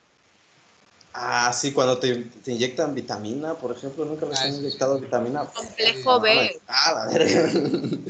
[1.18, 4.66] Ah, sí, cuando te, te inyectan vitamina, por ejemplo, nunca les Ah, han eso sí.
[4.66, 5.46] inyectado vitamina.
[5.48, 6.62] Complejo B.
[6.68, 7.52] Ah, la verga.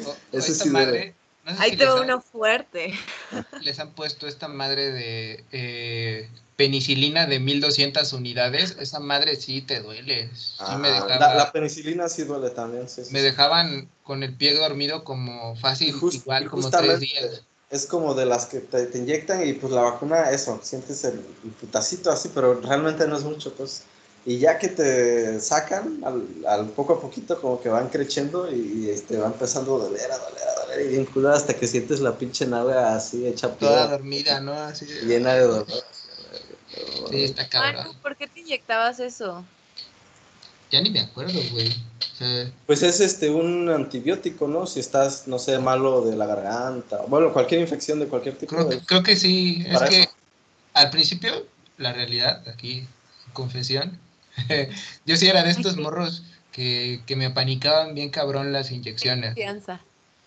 [0.05, 2.21] O- o Ese esta sí madre, no sé Ahí si te les va han- uno
[2.21, 2.93] fuerte.
[3.61, 9.79] les han puesto esta madre de eh, penicilina de 1200 unidades, esa madre sí te
[9.81, 10.29] duele.
[10.35, 13.25] Sí Ah, me, dejaba- la, la penicilina sí duele también, sí, sí, me sí.
[13.25, 17.46] dejaban con el pie dormido como fácil, igual como tres días.
[17.69, 21.15] Es como de las que te, te inyectan y pues la vacuna, eso, sientes el,
[21.43, 23.83] el putacito así, pero realmente no es mucho, pues.
[24.25, 28.85] Y ya que te sacan, al, al poco a poquito como que van creciendo y,
[28.85, 31.67] y, este, va empezando a doler, a doler, a doler, y bien culo hasta que
[31.67, 34.53] sientes la pinche nalga así hecha Toda piedra, dormida, ¿no?
[34.53, 35.67] Así, llena de dolor.
[37.09, 37.95] Sí, está cabrón.
[38.01, 39.45] ¿por qué te inyectabas eso?
[40.71, 41.73] Ya ni me acuerdo, güey.
[42.65, 44.65] Pues es este un antibiótico, ¿no?
[44.65, 48.55] Si estás, no sé, malo de la garganta, bueno, cualquier infección de cualquier tipo.
[48.55, 49.63] creo, de- que- creo que sí.
[49.67, 50.07] Es que
[50.73, 51.45] al principio,
[51.77, 52.87] la realidad, aquí,
[53.33, 53.99] confesión,
[55.05, 59.29] yo sí era de estos morros que, que me apanicaban bien cabrón las inyecciones.
[59.29, 59.81] Confianza.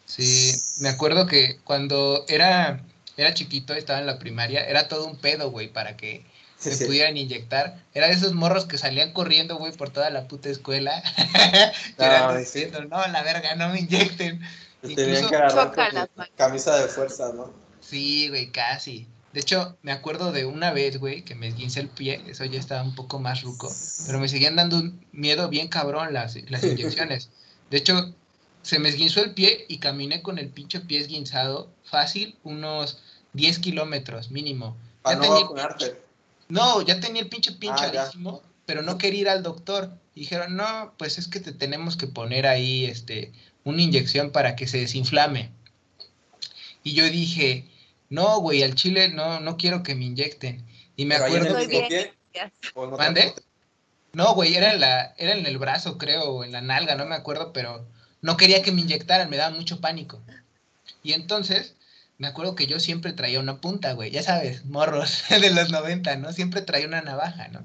[0.06, 2.82] Sí, me acuerdo que cuando era,
[3.16, 6.24] era chiquito, estaba en la primaria, era todo un pedo, güey, para que
[6.60, 6.84] Sí, sí.
[6.84, 7.82] pudieran inyectar.
[7.94, 11.02] Era de esos morros que salían corriendo, güey, por toda la puta escuela.
[11.98, 12.38] No, sí.
[12.38, 14.40] diciendo, no, la verga, no me inyecten.
[14.82, 16.32] Te tenían Incluso- que agarrar Chocan con las manos.
[16.36, 17.52] camisa de fuerza, ¿no?
[17.80, 19.06] Sí, güey, casi.
[19.32, 22.58] De hecho, me acuerdo de una vez, güey, que me esguincé el pie, eso ya
[22.58, 23.72] estaba un poco más ruco,
[24.06, 27.30] pero me seguían dando un miedo bien cabrón las, las inyecciones.
[27.70, 28.12] De hecho,
[28.62, 32.98] se me esguinzó el pie y caminé con el pinche pie esguinzado, fácil, unos
[33.34, 34.76] 10 kilómetros mínimo.
[35.02, 36.02] Para Ya no tenía vacunarte.
[36.50, 37.58] No, ya tenía el pinche Ah, ya.
[37.60, 39.90] pinchadísimo, pero no quería ir al doctor.
[40.14, 43.32] Y dijeron, no, pues es que te tenemos que poner ahí este,
[43.64, 45.50] una inyección para que se desinflame.
[46.82, 47.68] Y yo dije,
[48.08, 50.66] no, güey, al chile no, no quiero que me inyecten.
[50.96, 52.12] Y me Pero ahí en acuerdo el que...
[54.12, 57.06] No, güey, era en, la, era en el brazo, creo, o en la nalga, no
[57.06, 57.86] me acuerdo, pero
[58.22, 60.20] no quería que me inyectaran, me daba mucho pánico.
[61.02, 61.76] Y entonces,
[62.20, 66.16] me acuerdo que yo siempre traía una punta, güey, ya sabes, morros de los 90,
[66.16, 66.32] ¿no?
[66.34, 67.64] Siempre traía una navaja, ¿no?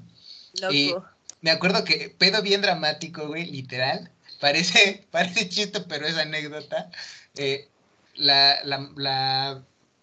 [0.60, 0.72] Loco.
[0.74, 0.94] Y-
[1.42, 4.10] Me acuerdo que pedo bien dramático, güey, literal.
[4.40, 6.90] Parece, parece chiste, pero es anécdota.
[7.36, 7.68] Eh,
[8.14, 9.62] la, la, la,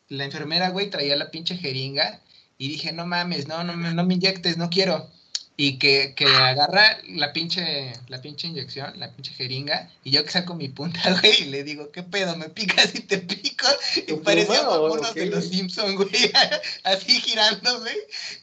[0.10, 2.20] la enfermera, güey, traía la pinche jeringa
[2.60, 5.10] y dije, no mames, no, no, no me inyectes, no quiero.
[5.56, 10.32] Y que, que agarra la pinche, la pinche inyección, la pinche jeringa, y yo que
[10.32, 12.36] saco mi punta, güey, y le digo, ¿qué pedo?
[12.36, 13.68] ¿Me picas y te pico?
[13.98, 15.50] Y ¿Tu parecía uno qué, de los güey?
[15.60, 16.32] Simpsons, güey,
[16.84, 17.92] así girándome,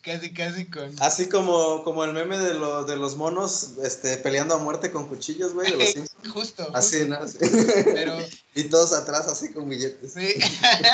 [0.02, 0.94] casi, casi con...
[1.02, 5.08] Así como, como el meme de, lo- de los monos este, peleando a muerte con
[5.08, 6.28] cuchillos, güey, de los Simpsons.
[6.32, 7.08] Justo, Así, justo.
[7.08, 7.16] ¿no?
[7.24, 7.38] Así.
[7.92, 8.18] pero
[8.54, 10.12] Y todos atrás así con billetes.
[10.12, 10.34] sí,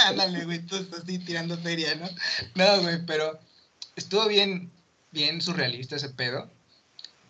[0.06, 2.08] ándale, güey, tú estás así tirando feria, ¿no?
[2.54, 3.38] No, güey, pero
[3.96, 4.70] estuvo bien,
[5.16, 6.48] bien surrealista ese pedo.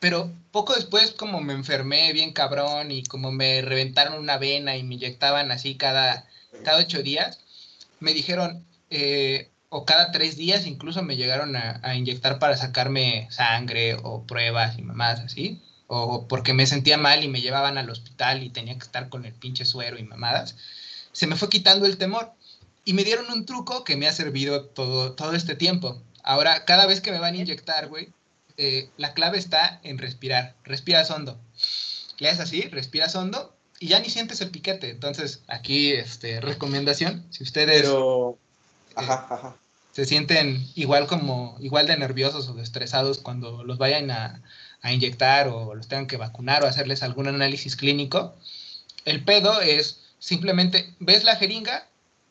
[0.00, 4.82] Pero poco después, como me enfermé bien cabrón y como me reventaron una vena y
[4.82, 6.26] me inyectaban así cada,
[6.64, 7.40] cada ocho días,
[8.00, 13.96] me dijeron, eh, o cada tres días incluso me llegaron a, inyectar para sacarme sangre
[14.02, 18.42] o pruebas y mamás así, o porque me sentía mal y me llevaban al hospital
[18.42, 20.56] y tenía que estar con el pinche suero y mamadas,
[21.12, 22.32] se me fue quitando el temor
[22.84, 26.00] y me dieron un truco que me ha servido todo, todo este tiempo.
[26.26, 28.08] Ahora, cada vez que me van a inyectar, güey,
[28.56, 30.56] eh, la clave está en respirar.
[30.64, 31.38] Respiras hondo.
[32.18, 34.90] Le haces así, respiras hondo y ya ni sientes el piquete.
[34.90, 38.36] Entonces, aquí, este, recomendación, si ustedes Pero.
[38.96, 39.56] Ajá, ajá.
[39.92, 44.42] se sienten igual como, igual de nerviosos o de estresados cuando los vayan a,
[44.82, 48.34] a inyectar o los tengan que vacunar o hacerles algún análisis clínico,
[49.04, 51.86] el pedo es simplemente, ves la jeringa,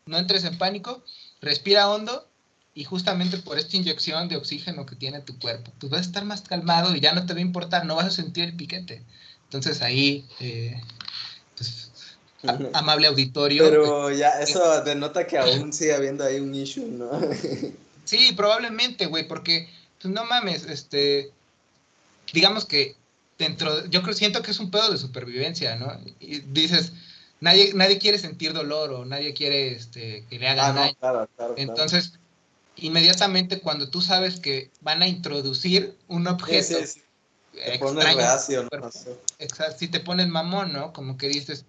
[0.05, 1.03] no entres en pánico,
[1.39, 2.27] respira hondo
[2.75, 6.25] y justamente por esta inyección de oxígeno que tiene tu cuerpo, pues vas a estar
[6.25, 9.01] más calmado y ya no te va a importar, no vas a sentir el piquete.
[9.45, 10.81] Entonces ahí, eh,
[11.55, 11.91] pues,
[12.45, 13.63] a- amable auditorio.
[13.63, 17.09] Pero ya, eso denota que aún sigue habiendo ahí un issue, ¿no?
[18.03, 19.67] Sí, probablemente, güey, porque,
[19.99, 21.31] pues no mames, este,
[22.33, 22.95] digamos que
[23.39, 25.91] dentro, yo creo, siento que es un pedo de supervivencia, ¿no?
[26.19, 26.91] Y dices,
[27.39, 30.95] nadie, nadie quiere sentir dolor o nadie quiere este, que le hagan Ah, no, daño.
[30.99, 31.55] claro, claro.
[31.55, 31.55] claro.
[31.57, 32.19] Entonces,
[32.77, 37.01] inmediatamente cuando tú sabes que van a introducir un objeto sí, sí.
[37.53, 38.67] Te extraño, reacio,
[39.77, 40.91] si te pones mamón, ¿no?
[40.91, 41.65] Como que dices,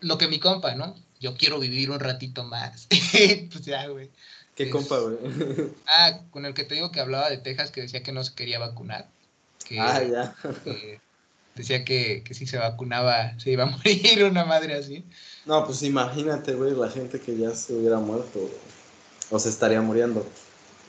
[0.00, 0.96] lo que mi compa, ¿no?
[1.20, 2.88] Yo quiero vivir un ratito más.
[3.52, 4.10] pues ya, güey.
[4.56, 5.16] ¿Qué Es- compa, güey?
[5.86, 8.34] Ah, con el que te digo que hablaba de Texas, que decía que no se
[8.34, 9.08] quería vacunar.
[9.64, 10.34] Que, Ah, ya.
[10.64, 11.00] que
[11.54, 15.04] decía que, que si se vacunaba se iba a morir una madre así.
[15.44, 18.75] No, pues imagínate, güey, la gente que ya se hubiera muerto güey.
[19.30, 20.26] O se estaría muriendo.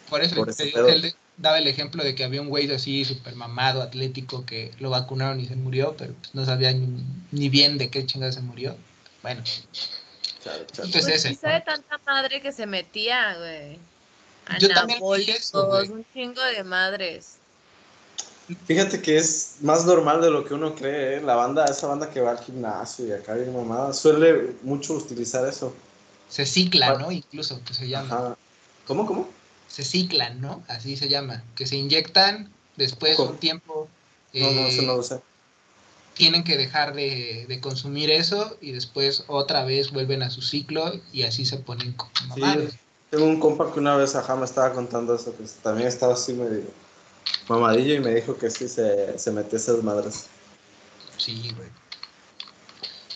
[0.10, 0.88] Por eso Por te ese digo pedo.
[0.88, 4.72] que él daba el ejemplo de que había un güey así súper mamado, atlético, que
[4.80, 8.32] lo vacunaron y se murió, pero pues, no sabía ni, ni bien de qué chingada
[8.32, 8.76] se murió.
[9.22, 9.44] Bueno,
[10.44, 10.88] Chale, chale.
[10.88, 13.80] Entonces, Pues ese, quizá de tanta madre que se metía, güey.
[14.60, 15.90] Yo también eso, güey.
[15.90, 17.38] un chingo de madres.
[18.66, 21.22] Fíjate que es más normal de lo que uno cree, ¿eh?
[21.22, 25.46] La banda, esa banda que va al gimnasio y acá bien mamada, suele mucho utilizar
[25.46, 25.76] eso.
[26.30, 26.98] Se cicla, Ah.
[27.00, 27.12] ¿no?
[27.12, 28.16] Incluso que se llama.
[28.16, 28.38] Ajá.
[28.86, 29.30] ¿Cómo, cómo?
[29.68, 30.64] Se ciclan, ¿no?
[30.68, 31.44] Así se llama.
[31.56, 33.90] Que se inyectan, después de un tiempo
[34.34, 35.20] No, no, eh, eso no lo sé.
[36.14, 40.94] tienen que dejar de, de consumir eso y después otra vez vuelven a su ciclo
[41.12, 42.42] y así se ponen como Sí,
[43.10, 46.34] tengo un compa que una vez ajá me estaba contando eso, que también estaba así
[46.34, 46.64] medio
[47.48, 50.28] mamadillo y me dijo que sí se, se metía esas madres.
[51.18, 51.70] Sí, güey.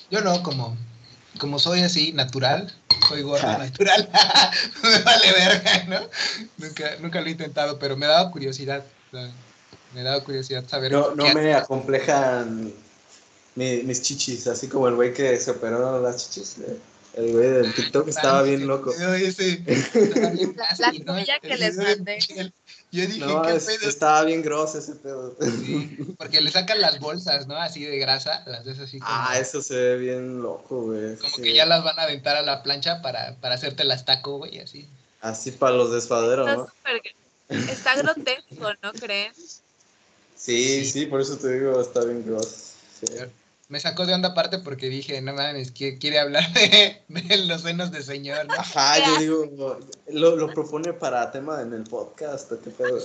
[0.10, 0.76] Yo no, como,
[1.40, 2.74] como soy así, natural,
[3.08, 3.58] soy gordo Ja.
[3.58, 4.10] natural,
[4.84, 6.00] me vale verga, ¿no?
[6.58, 8.84] Nunca, nunca lo he intentado, pero me daba curiosidad.
[9.12, 9.32] o sea,
[9.94, 10.92] me daba curiosidad saber.
[10.92, 12.72] No, no me acomplejan
[13.56, 16.58] mi- mis chichis, así como el güey que se operó las chichis.
[16.60, 16.78] ¿eh?
[17.14, 18.94] El güey del TikTok estaba bien loco.
[18.98, 21.14] La- la ¿no?
[21.20, 22.20] tuya que les de mandé.
[22.94, 23.90] Yo dije, No, ¿qué es- pedo?
[23.90, 25.36] estaba bien grosso ese pedo.
[25.40, 27.56] Sí, porque le sacan las bolsas, ¿no?
[27.56, 31.16] Así de grasa, las ves así como, Ah, eso se ve bien loco, güey.
[31.18, 31.42] como Sí.
[31.42, 34.60] que ya las van a aventar a la plancha para, para hacerte las taco, güey,
[34.60, 34.88] así.
[35.22, 36.68] Así para los desfaderos, Está ¿no?
[36.68, 39.34] súper- Está grotesco, ¿no creen?
[39.36, 39.62] Sí,
[40.36, 40.86] Sí.
[40.86, 42.50] sí, por eso te digo, está bien grosso.
[43.00, 43.06] Sí.
[43.72, 47.90] Me sacó de onda aparte porque dije, no mames, quiere hablar de, de los senos
[47.90, 48.56] de señor, ¿no?
[48.56, 53.00] Ajá, yo digo, lo, lo propone para tema en el podcast, ¿o ¿qué pedo?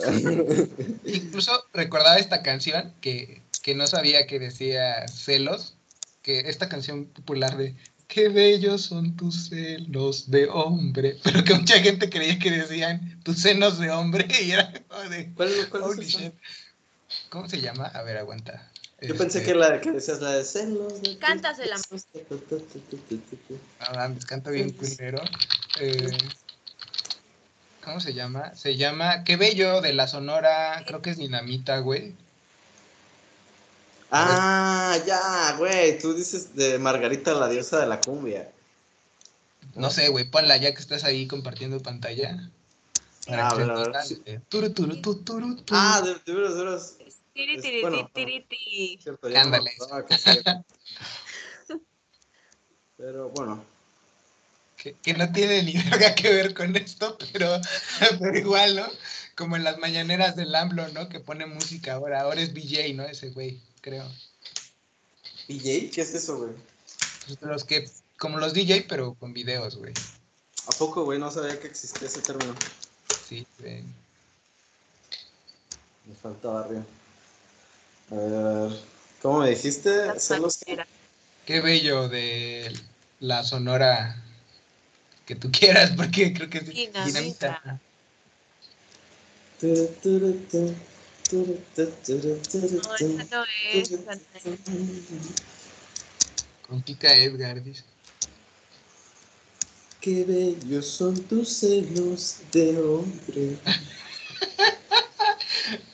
[1.05, 5.77] Incluso recordaba esta canción que, que no sabía que decía celos,
[6.23, 7.77] que esta canción popular de
[8.09, 13.41] Qué bellos son tus celos de hombre, pero que mucha gente creía que decían tus
[13.41, 16.19] senos de hombre y era como de ¿Cuál, cuál es.
[17.31, 17.87] ¿Cómo se llama?
[17.87, 18.69] A ver, aguanta.
[19.03, 21.03] Yo pensé Este, que la que decías la de celos.
[21.03, 21.77] de- Cántasela.
[23.81, 25.23] No mames, canta bien culero.
[25.81, 26.17] Eh,
[27.85, 28.55] ¿Cómo se llama?
[28.57, 32.15] Se llama Qué bello de la Sonora, creo que es Dinamita, güey.
[34.11, 35.99] Ah, ya, güey.
[35.99, 38.51] Tú dices de Margarita, la diosa de la cumbia.
[39.75, 42.49] No sé, güey, ponla ya que estás ahí compartiendo pantalla.
[43.27, 45.57] Para Ah, que turu, turu, turu.
[45.71, 46.95] Ah, de, de veras, de veras.
[47.37, 48.99] Tiri, Es- tiri, bueno, tiri, tiri.
[49.03, 49.71] Cierto, ya no me Ándale.
[49.77, 50.31] acordaba que sí.
[52.97, 53.63] Pero bueno.
[54.79, 57.61] que, que no tiene ni verga que ver con esto, pero,
[58.21, 58.87] pero igual, ¿no?
[59.37, 61.11] Como en las mañaneras del AMLO, ¿no?
[61.11, 62.23] Que pone música ahora.
[62.23, 63.05] Ahora es BJ, ¿no?
[63.05, 64.11] Ese güey, creo.
[65.47, 65.91] ¿DJ?
[65.91, 66.53] ¿Qué es eso, güey?
[67.27, 69.93] Pues los que, como los DJ, pero con videos, güey.
[70.67, 71.19] ¿A poco, güey?
[71.19, 72.55] No sabía que existía ese término.
[73.29, 73.83] Sí, güey.
[76.07, 76.87] Me falta barrio.
[78.11, 78.81] A ver.
[79.23, 79.91] ¿Cómo me dijiste?
[80.07, 80.89] Mañaneras.
[81.45, 82.73] Qué bello de
[83.21, 84.17] la sonora
[85.25, 87.81] que tú quieras, porque creo que es Dinamita.
[89.63, 90.75] No, tu.
[91.75, 93.91] esa no es.
[93.91, 94.61] esa no es.
[96.67, 97.85] Con Kika Edgar, dice.
[100.01, 103.59] Qué bellos son tus celos de hombre.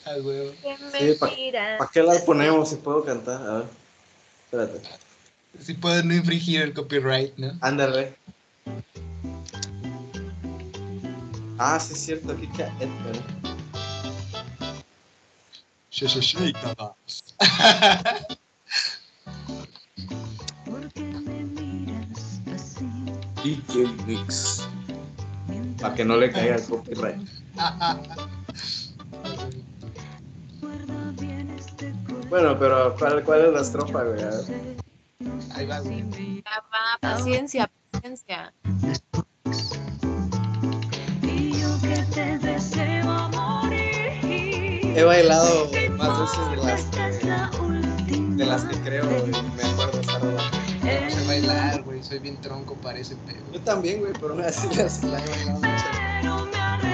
[0.04, 0.14] Ah.
[0.62, 0.76] Qué
[1.12, 1.78] Sí, pa- mentira.
[1.78, 3.40] ¿Para qué la ponemos si puedo cantar?
[3.46, 3.66] A ver.
[4.44, 4.88] Espérate.
[5.60, 7.52] Si puedo no infringir el copyright, ¿no?
[7.60, 8.14] Ándale.
[11.58, 13.16] Ah, sí es cierto, Kika Edgar.
[15.90, 16.94] She- she- she, tabas.
[23.42, 24.66] DJ Mix.
[25.80, 27.16] Para que no le caiga el copyright.
[32.32, 34.22] Bueno, pero ¿cuál, cuál es la estrofa, güey?
[34.22, 34.76] A ver.
[35.54, 36.42] Ahí va, güey.
[36.42, 38.54] Ya va, paciencia, paciencia.
[44.94, 50.50] He bailado más veces de las que, de las que creo me acuerdo esa rola.
[50.82, 52.02] No sé bailar, güey.
[52.02, 53.44] Soy bien tronco para ese pedo.
[53.52, 56.91] Yo también, güey, pero así las la he bailado mucho.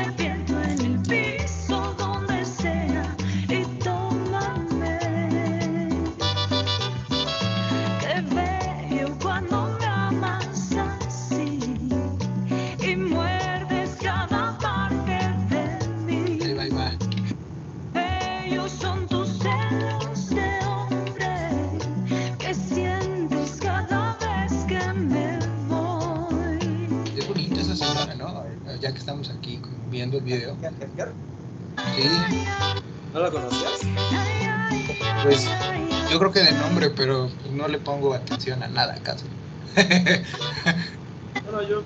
[30.28, 30.56] Video.
[31.96, 32.08] Sí,
[33.14, 33.80] ¿No la conocías?
[35.22, 35.48] pues
[36.10, 39.24] yo creo que de nombre, pero pues, no le pongo atención a nada, acaso.
[41.44, 41.82] Bueno, yo.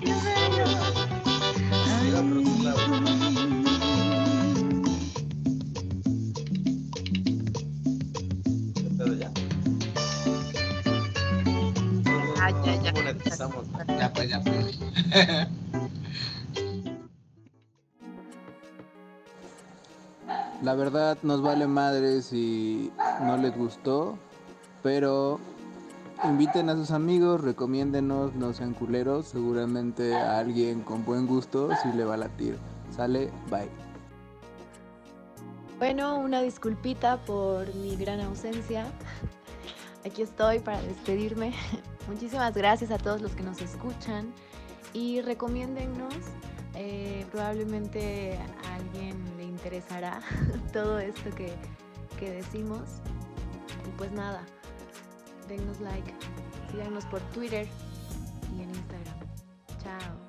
[20.73, 24.17] La verdad nos vale madre si no les gustó,
[24.81, 25.39] pero
[26.23, 31.89] inviten a sus amigos, recomiéndenos, no sean culeros, seguramente a alguien con buen gusto sí
[31.95, 32.57] le va a latir.
[32.89, 33.69] Sale, bye.
[35.77, 38.87] Bueno, una disculpita por mi gran ausencia.
[40.07, 41.53] Aquí estoy para despedirme.
[42.07, 44.33] Muchísimas gracias a todos los que nos escuchan
[44.91, 46.15] y recomiéndennos.
[46.75, 50.21] Eh, probablemente a alguien le interesará
[50.73, 51.53] todo esto que,
[52.19, 52.81] que decimos.
[53.87, 54.43] Y pues nada,
[55.47, 56.13] denos like,
[56.71, 57.67] síganos por Twitter
[58.55, 59.19] y en Instagram.
[59.83, 60.23] Chao.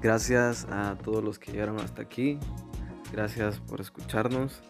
[0.00, 2.38] Gracias a todos los que llegaron hasta aquí.
[3.12, 4.60] Gracias por escucharnos.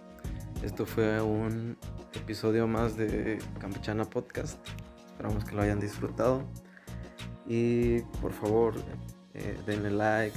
[0.62, 1.76] Esto fue un
[2.14, 4.58] episodio más de Campechana Podcast.
[5.06, 6.44] Esperamos que lo hayan disfrutado.
[7.48, 8.74] Y por favor,
[9.34, 10.36] eh, denle like,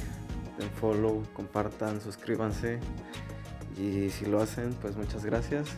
[0.57, 2.80] den follow, compartan, suscríbanse.
[3.78, 5.70] Y si lo hacen, pues muchas gracias.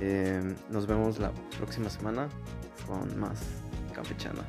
[0.00, 2.28] Eh, nos vemos la próxima semana
[2.86, 3.40] con más
[3.94, 4.42] Campechana.